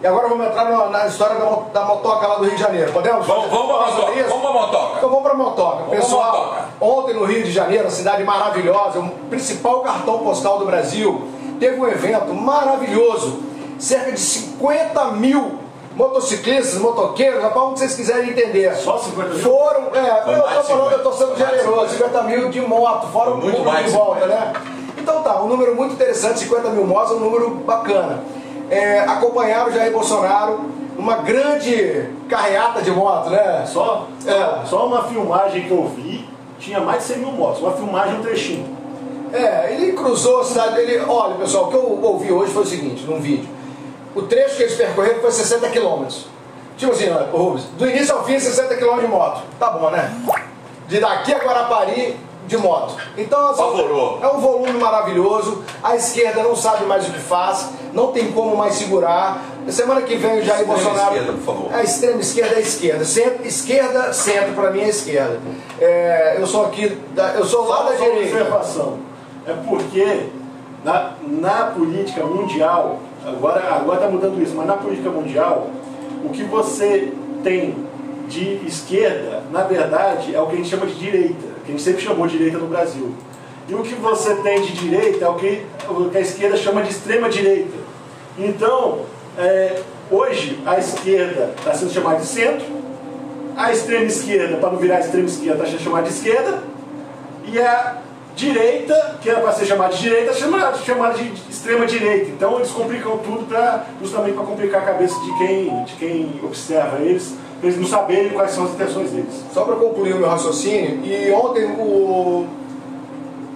[0.04, 1.46] E agora vamos entrar na, na história da,
[1.80, 2.92] da motoca lá do Rio de Janeiro.
[2.92, 3.26] Podemos?
[3.26, 4.20] Vamos, vamos falar sobre motoca.
[4.20, 4.30] isso?
[4.30, 4.98] Vamos pra motoca.
[4.98, 5.76] Então vamos para Motoca.
[5.78, 6.66] Vamos pra Pessoal, Motoca.
[6.82, 11.26] ontem no Rio de Janeiro, a cidade maravilhosa, o principal cartão postal do Brasil,
[11.58, 13.40] teve um evento maravilhoso.
[13.80, 15.60] Cerca de 50 mil
[15.96, 18.76] motociclistas, motoqueiros, rapaz, onde vocês quiserem entender.
[18.76, 19.40] Só 50 mil?
[19.40, 20.94] Foram, é, Foi eu de falando, 50.
[20.96, 22.20] eu tô sendo generoso, 50.
[22.20, 24.28] 50 mil de moto, fora o muito mais de volta, 50.
[24.36, 24.54] né?
[24.98, 28.22] Então tá, um número muito interessante, 50 mil motos, é um número bacana.
[28.74, 30.62] É, acompanharam o Jair Bolsonaro,
[30.98, 33.64] uma grande carreata de moto, né?
[33.66, 34.66] Só, É.
[34.66, 36.28] só uma filmagem que eu vi,
[36.60, 37.62] tinha mais de 100 mil motos.
[37.62, 38.78] Uma filmagem, um trechinho.
[39.32, 41.04] É, ele cruzou a cidade dele.
[41.08, 43.50] Olha, pessoal, o que eu ouvi hoje foi o seguinte, num vídeo.
[44.16, 46.28] O trecho que eles percorreram foi 60 quilômetros.
[46.78, 49.42] Tipo assim, Rubens, do início ao fim, 60 quilômetros de moto.
[49.60, 50.12] Tá bom, né?
[50.88, 52.16] De daqui a Guarapari,
[52.48, 52.96] de moto.
[53.18, 54.20] Então, assim, Favorou.
[54.22, 55.64] é um volume maravilhoso.
[55.82, 59.42] A esquerda não sabe mais o que faz, não tem como mais segurar.
[59.70, 61.16] Semana que vem o Jair Extrema Bolsonaro.
[61.16, 61.74] esquerda, por favor.
[61.74, 63.06] A extrema esquerda é esquerda.
[63.06, 65.40] Centro, esquerda, centro, pra mim é esquerda.
[65.80, 68.36] É, eu sou aqui, da- eu sou lá Só, da só direita.
[68.38, 68.98] observação.
[69.48, 70.28] É porque
[70.84, 75.68] na, na política mundial, agora agora está mudando isso, mas na política mundial,
[76.26, 77.14] o que você
[77.44, 77.76] tem
[78.28, 81.82] de esquerda, na verdade, é o que a gente chama de direita, que a gente
[81.82, 83.14] sempre chamou de direita no Brasil.
[83.68, 85.66] E o que você tem de direita é o que,
[86.14, 87.78] a esquerda chama de extrema direita.
[88.38, 89.06] Então,
[89.38, 92.66] é, hoje a esquerda está sendo chamada de centro,
[93.56, 96.64] a extrema esquerda, para não virar extrema esquerda, está sendo chamada de esquerda,
[97.46, 97.98] e a
[98.36, 102.32] direita, que era para ser chamada de direita, é chamada, chamada de extrema direita.
[102.32, 107.00] Então eles complicam tudo pra, justamente para complicar a cabeça de quem, de quem observa
[107.00, 109.34] eles, para eles não saberem quais são as intenções deles.
[109.54, 112.46] Só para concluir o meu raciocínio, e ontem o.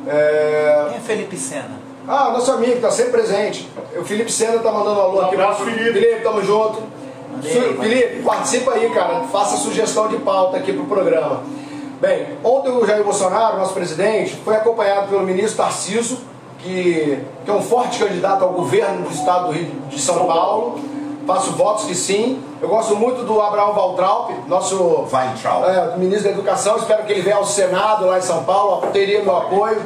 [0.08, 1.88] é, Quem é Felipe Sena?
[2.08, 3.70] Ah, nosso amigo está sempre presente.
[3.98, 5.36] O Felipe Sena tá mandando um alô Um aqui.
[5.36, 5.92] abraço, Felipe.
[5.92, 6.82] Felipe, tamo junto.
[7.34, 7.52] Mandei.
[7.76, 9.22] Felipe, participa aí, cara.
[9.24, 11.42] Faça sugestão de pauta aqui pro programa.
[12.00, 16.20] Bem, ontem o Jair Bolsonaro, nosso presidente, foi acompanhado pelo ministro Tarciso,
[16.60, 20.80] que, que é um forte candidato ao governo do estado do Rio de São Paulo.
[21.28, 22.42] Faço votos que sim.
[22.62, 25.66] Eu gosto muito do Abraão Valtraup, nosso Weintraub.
[25.66, 26.78] é, ministro da Educação.
[26.78, 28.88] Espero que ele venha ao Senado lá em São Paulo.
[28.94, 29.82] Teria meu apoio.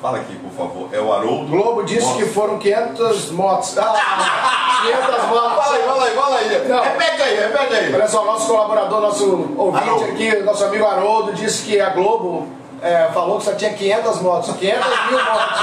[0.00, 0.88] Fala aqui, por favor.
[0.92, 1.50] É o Haroldo.
[1.50, 3.76] Globo disse que foram 500 motos.
[3.76, 5.64] Ah, 500 motos.
[5.64, 6.68] Fala aí, fala aí, fala aí.
[6.68, 6.82] Não.
[6.84, 7.94] Repete aí, repete aí.
[7.94, 10.04] Olha só, nosso colaborador, nosso ouvinte Haroldo.
[10.04, 12.46] aqui, nosso amigo Haroldo, disse que a Globo
[12.80, 14.56] é, falou que só tinha 500 motos.
[14.56, 15.58] 500 mil motos.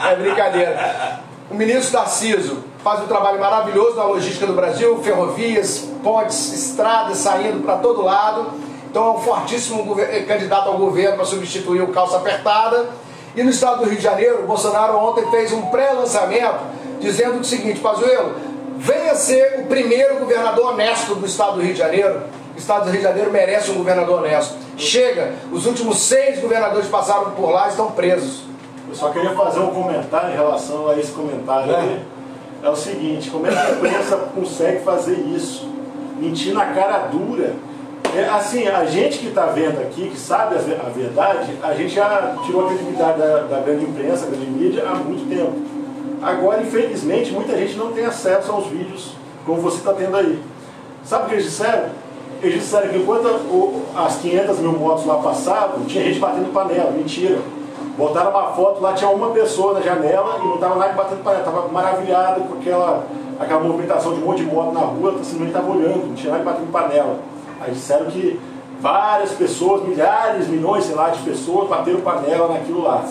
[0.08, 1.29] é brincadeira.
[1.50, 7.64] O ministro Tarciso faz um trabalho maravilhoso na logística do Brasil, ferrovias, pontes, estradas saindo
[7.64, 8.52] para todo lado.
[8.88, 12.88] Então é um fortíssimo eh, candidato ao governo para substituir o calça apertada.
[13.34, 16.60] E no estado do Rio de Janeiro, o Bolsonaro ontem fez um pré-lançamento
[17.00, 18.32] dizendo o seguinte, Pazuello,
[18.76, 22.22] venha ser o primeiro governador honesto do estado do Rio de Janeiro.
[22.54, 24.54] O estado do Rio de Janeiro merece um governador honesto.
[24.76, 28.49] Chega, os últimos seis governadores que passaram por lá estão presos.
[28.90, 32.00] Eu só queria fazer um comentário em relação a esse comentário aí.
[32.62, 35.66] É o seguinte, como é que a imprensa consegue fazer isso?
[36.18, 37.54] Mentir na cara dura.
[38.14, 41.72] É, assim, a gente que está vendo aqui, que sabe a ve- a verdade, a
[41.74, 45.52] gente já tirou a credibilidade da, da grande imprensa, da grande mídia há muito tempo.
[46.20, 49.12] Agora, infelizmente, muita gente não tem acesso aos vídeos
[49.46, 50.42] como você está tendo aí.
[51.04, 51.88] Sabe o que eles disseram?
[52.42, 56.90] Eles disseram que enquanto as 500 mil motos lá passavam, tinha gente batendo panela.
[56.90, 57.38] Mentira.
[58.00, 61.44] Botaram uma foto, lá tinha uma pessoa na janela e não estava nada batendo panela.
[61.44, 63.04] Estava maravilhado com aquela,
[63.38, 66.44] aquela movimentação de um monte de moto na rua, simplesmente estava olhando, não tinha nada
[66.44, 67.18] batendo panela.
[67.60, 68.40] Aí disseram que
[68.80, 73.04] várias pessoas, milhares, milhões, sei lá, de pessoas bateram panela naquilo lá.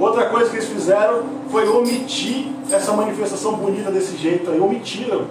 [0.00, 5.26] Outra coisa que eles fizeram foi omitir essa manifestação bonita desse jeito aí, omitiram.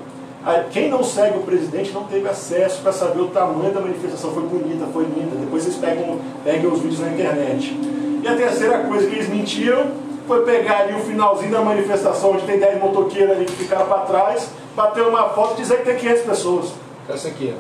[0.72, 4.32] Quem não segue o presidente não teve acesso para saber o tamanho da manifestação.
[4.32, 5.36] Foi bonita, foi linda.
[5.36, 7.78] Depois vocês pegam, peguem os vídeos na internet.
[8.24, 9.92] E a terceira coisa que eles mentiram
[10.28, 14.00] foi pegar ali o finalzinho da manifestação, onde tem 10 motoqueiros ali que ficaram para
[14.02, 16.74] trás, bater uma foto e dizer que tem 500 pessoas.
[17.10, 17.56] Essa aqui.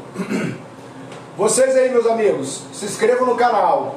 [1.35, 3.95] Vocês aí, meus amigos, se inscrevam no canal.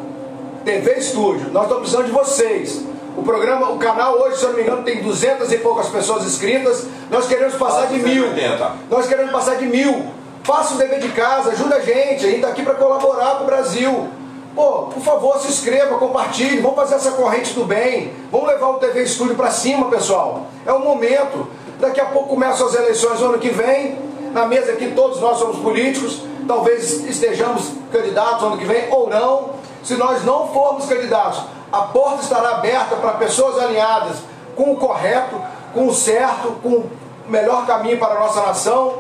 [0.64, 2.84] TV Estúdio, nós estamos precisando de vocês.
[3.16, 6.24] O programa, o canal hoje, se eu não me engano, tem 200 e poucas pessoas
[6.24, 6.86] inscritas.
[7.10, 8.30] Nós queremos passar de mil.
[8.30, 8.72] 280.
[8.90, 10.06] Nós queremos passar de mil.
[10.42, 12.24] Faça o dever de casa, ajuda a gente.
[12.24, 14.08] A gente está aqui para colaborar com o Brasil.
[14.54, 16.60] Pô, por favor, se inscreva, compartilhe.
[16.60, 18.12] Vamos fazer essa corrente do bem.
[18.30, 20.46] Vamos levar o TV Estúdio para cima, pessoal.
[20.66, 21.48] É o momento.
[21.78, 23.98] Daqui a pouco começam as eleições no ano que vem.
[24.32, 26.22] Na mesa aqui todos nós somos políticos.
[26.46, 29.61] Talvez estejamos candidatos ano que vem ou não.
[29.82, 34.18] Se nós não formos candidatos, a porta estará aberta para pessoas alinhadas
[34.54, 35.40] com o correto,
[35.72, 36.90] com o certo, com o
[37.28, 38.98] melhor caminho para a nossa nação.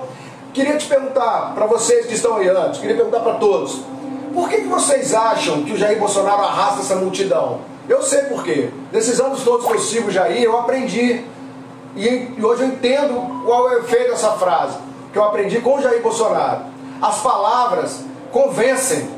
[0.52, 3.80] Queria te perguntar, para vocês que estão aí antes, queria perguntar para todos,
[4.34, 7.60] por que, que vocês acham que o Jair Bolsonaro arrasta essa multidão?
[7.88, 8.70] Eu sei por quê.
[8.90, 11.24] Nesses anos todos que eu sigo Jair, eu aprendi.
[11.94, 14.78] E hoje eu entendo qual é o efeito dessa frase,
[15.12, 16.62] que eu aprendi com o Jair Bolsonaro.
[17.02, 19.08] As palavras convencem,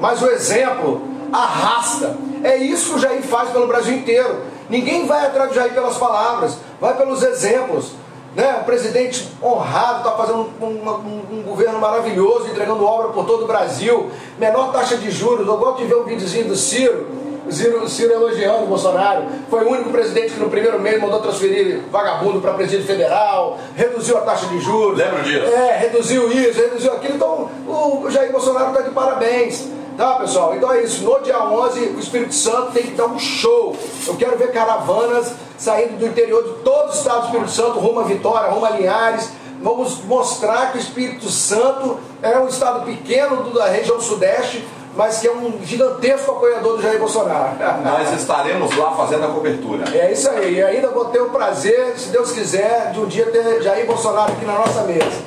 [0.00, 2.16] mas o exemplo arrasta.
[2.42, 4.36] É isso que o Jair faz pelo Brasil inteiro.
[4.68, 7.92] Ninguém vai atrás do Jair pelas palavras, vai pelos exemplos.
[8.34, 8.58] Né?
[8.60, 13.46] O presidente honrado está fazendo um, um- um governo maravilhoso, entregando obra por todo o
[13.46, 15.46] Brasil, menor taxa de juros.
[15.46, 17.06] Eu gosto de ver um videozinho do Ciro,
[17.46, 19.24] o Ciro, o Ciro elogiando o Bolsonaro.
[19.48, 24.18] Foi o único presidente que no primeiro mês mandou transferir vagabundo para presidente federal, reduziu
[24.18, 24.98] a taxa de juros.
[24.98, 25.44] Lembro disso.
[25.46, 27.14] É, reduziu isso, reduziu aquilo.
[27.14, 29.68] Então o Jair Bolsonaro está de parabéns.
[29.96, 30.56] Tá, pessoal?
[30.56, 31.04] Então é isso.
[31.04, 33.76] No dia 11, o Espírito Santo tem que dar um show.
[34.06, 38.04] Eu quero ver caravanas saindo do interior de todo o estado do Espírito Santo, rumo
[38.04, 39.30] Vitória, rumo a Linhares.
[39.62, 44.66] Vamos mostrar que o Espírito Santo é um estado pequeno da região sudeste,
[44.96, 47.56] mas que é um gigantesco apoiador do Jair Bolsonaro.
[47.82, 49.84] Nós estaremos lá fazendo a cobertura.
[49.96, 50.56] É isso aí.
[50.56, 54.32] E ainda vou ter o prazer, se Deus quiser, de um dia ter Jair Bolsonaro
[54.32, 55.22] aqui na nossa mesa.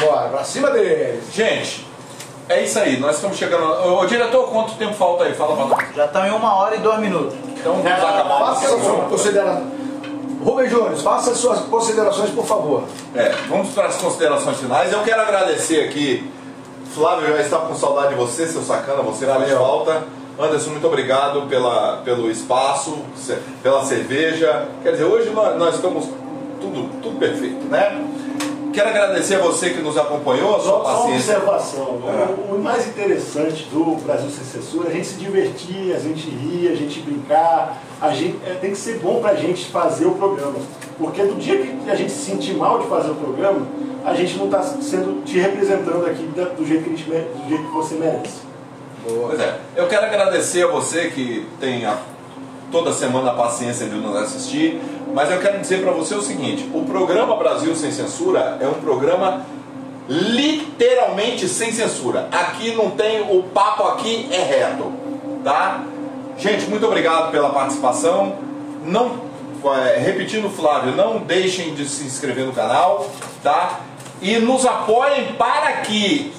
[0.00, 1.22] Bora, pra cima dele.
[1.32, 1.86] Gente,
[2.48, 2.98] é isso aí.
[2.98, 3.64] Nós estamos chegando.
[3.64, 5.34] Ô, diretor, quanto tempo falta aí?
[5.34, 5.94] Fala pra nós.
[5.94, 7.34] Já estão em uma hora e dois minutos.
[7.58, 8.38] Então vamos acabar.
[8.38, 9.84] Faça a sua consideração.
[10.44, 12.84] Rubem Júnior, faça as suas considerações, por favor.
[13.14, 14.92] É, vamos para as considerações finais.
[14.92, 16.30] Eu quero agradecer aqui.
[16.94, 20.04] Flávio já estava com saudade de você, seu sacana, você faz falta.
[20.38, 22.98] Anderson, muito obrigado pela, pelo espaço,
[23.62, 24.68] pela cerveja.
[24.82, 26.08] Quer dizer, hoje nós, nós estamos
[26.60, 28.04] tudo, tudo perfeito, né?
[28.74, 31.36] Quero agradecer a você que nos acompanhou, a sua Só, só uma paciência.
[31.38, 31.84] observação.
[31.84, 36.28] O, o mais interessante do Brasil Sem Censura é a gente se divertir, a gente
[36.28, 37.80] rir, a gente brincar.
[38.00, 40.56] A gente, é, tem que ser bom pra gente fazer o programa.
[40.98, 43.66] Porque do dia que a gente se sentir mal de fazer o programa,
[44.04, 47.48] a gente não está sendo te representando aqui da- do jeito que, a gente, do
[47.48, 48.40] jeito que você merece.
[49.06, 49.58] Pois é.
[49.76, 51.98] Eu quero agradecer a você que tem a-
[52.72, 54.80] toda semana a paciência de nos assistir,
[55.14, 58.74] mas eu quero dizer para você o seguinte: o programa Brasil Sem Censura é um
[58.74, 59.46] programa
[60.08, 62.28] literalmente sem censura.
[62.30, 64.92] Aqui não tem o papo aqui é reto,
[65.42, 65.82] tá?
[66.36, 68.34] Gente, muito obrigado pela participação.
[68.84, 69.24] Não
[69.64, 73.06] é, repetindo, Flávio, não deixem de se inscrever no canal,
[73.42, 73.80] tá?
[74.20, 76.34] E nos apoiem para que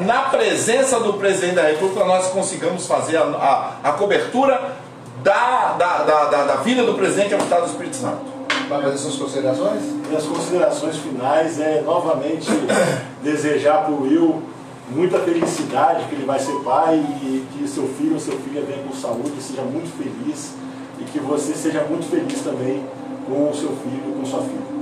[0.00, 4.76] na presença do presidente da República nós consigamos fazer a, a- a cobertura
[5.24, 8.34] da, da, da, da, da vinda do presidente ao Estado do Espírito Santo.
[8.68, 9.82] Vai fazer suas considerações?
[10.06, 12.46] Minhas considerações finais é novamente
[13.24, 14.42] desejar para o Will
[14.90, 18.82] muita felicidade, que ele vai ser pai e que seu filho ou seu filho venha
[18.82, 20.52] com saúde, seja muito feliz
[21.00, 22.84] e que você seja muito feliz também
[23.26, 24.74] com o seu filho com sua filha.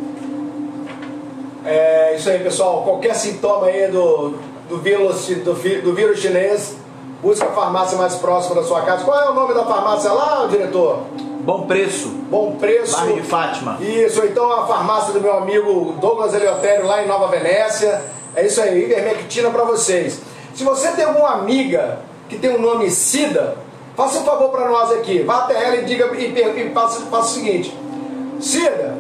[1.64, 2.82] É isso aí, pessoal.
[2.82, 4.34] Qualquer sintoma aí do,
[4.68, 6.76] do, vírus, do, do vírus chinês,
[7.22, 9.04] busca a farmácia mais próxima da sua casa.
[9.04, 11.00] Qual é o nome da farmácia lá, diretor?
[11.40, 12.08] Bom preço.
[12.30, 12.96] Bom preço.
[12.96, 13.78] Bairro de Fátima.
[13.80, 18.02] Isso, ou então a farmácia do meu amigo Douglas Eleutério lá em Nova Venécia.
[18.34, 20.20] É isso aí, ivermectina para vocês.
[20.54, 21.98] Se você tem alguma amiga
[22.28, 23.56] que tem o nome Cida,
[23.96, 25.22] faça um favor para nós aqui.
[25.22, 27.76] Vá até ela e diga e, per- e faça, faça o seguinte:
[28.40, 28.96] Cida,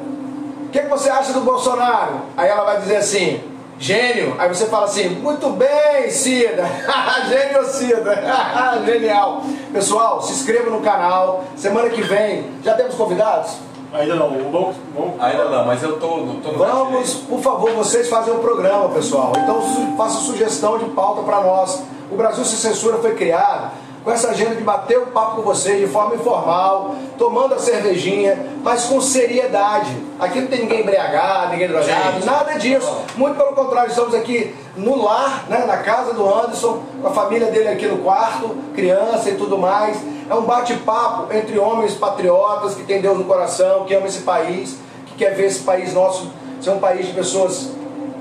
[0.66, 2.14] o que, que você acha do Bolsonaro?
[2.36, 3.40] Aí ela vai dizer assim,
[3.82, 4.36] gênio.
[4.38, 6.64] Aí você fala assim, muito bem, Cida.
[7.28, 8.22] gênio Cida.
[8.86, 9.42] Genial.
[9.72, 11.44] Pessoal, se inscreva no canal.
[11.56, 13.50] Semana que vem, já temos convidados?
[13.92, 16.08] Ainda não, vamos, vamos Ainda não, mas eu tô,
[16.42, 19.32] tô no Vamos, por favor, vocês fazem o programa, pessoal.
[19.36, 21.82] Então su- faça sugestão de pauta para nós.
[22.10, 23.70] O Brasil Sem Censura foi criado
[24.04, 28.38] com essa agenda de bater um papo com vocês de forma informal, tomando a cervejinha,
[28.62, 29.96] mas com seriedade.
[30.18, 32.26] Aqui não tem ninguém embriagado, ninguém drogado, Gente.
[32.26, 32.96] nada disso.
[33.16, 37.50] Muito pelo contrário, estamos aqui no lar, né, na casa do Anderson, com a família
[37.50, 39.96] dele aqui no quarto, criança e tudo mais.
[40.28, 44.76] É um bate-papo entre homens patriotas que têm Deus no coração, que amam esse país,
[45.06, 46.30] que quer ver esse país nosso
[46.60, 47.70] ser um país de pessoas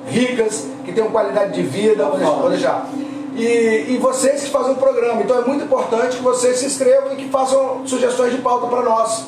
[0.08, 2.06] ricas, que tenham qualidade de vida.
[2.06, 2.34] Vou deixar.
[2.34, 2.90] Vou deixar.
[3.34, 5.22] E, e vocês que fazem o programa.
[5.22, 8.82] Então é muito importante que vocês se inscrevam e que façam sugestões de pauta para
[8.82, 9.28] nós.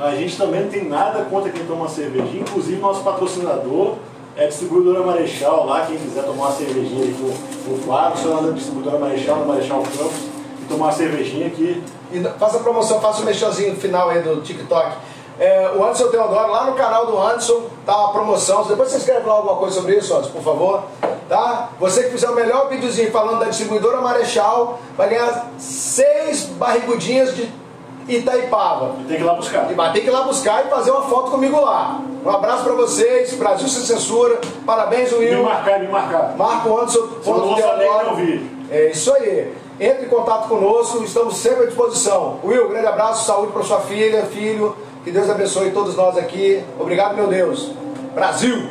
[0.00, 3.96] A gente também não tem nada contra quem toma uma cervejinha, inclusive nosso patrocinador
[4.36, 8.40] é a distribuidora Marechal, lá quem quiser tomar uma cervejinha aí com o Flávio, só
[8.40, 10.18] da distribuidora Marechal, no Marechal Campos,
[10.62, 11.82] e tomar uma cervejinha aqui.
[12.12, 14.96] E faça a promoção, faça o mexãozinho final aí do TikTok.
[15.40, 18.62] É, o Anderson Teodoro, lá no canal do Anderson, tá a promoção.
[18.64, 20.82] Depois você escreve lá alguma coisa sobre isso, Anderson, por favor.
[21.30, 21.70] Tá?
[21.80, 27.50] Você que fizer o melhor videozinho falando da distribuidora Marechal, vai ganhar seis barrigudinhas de
[28.06, 28.96] Itaipava.
[29.00, 29.66] E tem que ir lá buscar.
[29.66, 32.00] Ter que ir lá buscar e fazer uma foto comigo lá.
[32.22, 34.38] Um abraço pra vocês, Brasil Sem Censura.
[34.66, 35.44] Parabéns, Me Will.
[35.44, 36.34] marcar, me marcar.
[36.36, 37.08] Marco Anderson.
[37.22, 38.50] Só não vou saber que é o vídeo.
[38.70, 39.54] É isso aí.
[39.78, 42.38] Entre em contato conosco, estamos sempre à disposição.
[42.44, 44.76] Will, grande abraço, saúde para sua filha, filho.
[45.04, 46.62] Que Deus abençoe todos nós aqui.
[46.78, 47.70] Obrigado, meu Deus.
[48.14, 48.68] Brasil!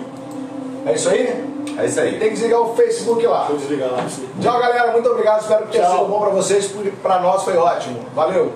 [0.85, 1.49] É isso aí?
[1.77, 2.19] É isso aí.
[2.19, 3.39] Tem que desligar o Facebook lá.
[3.47, 4.05] Deixa eu desligar lá.
[4.41, 4.91] Tchau, galera.
[4.91, 5.41] Muito obrigado.
[5.41, 5.97] Espero que tenha Tchau.
[5.97, 6.73] sido bom para vocês.
[7.01, 7.99] Para nós foi ótimo.
[8.13, 8.53] Valeu.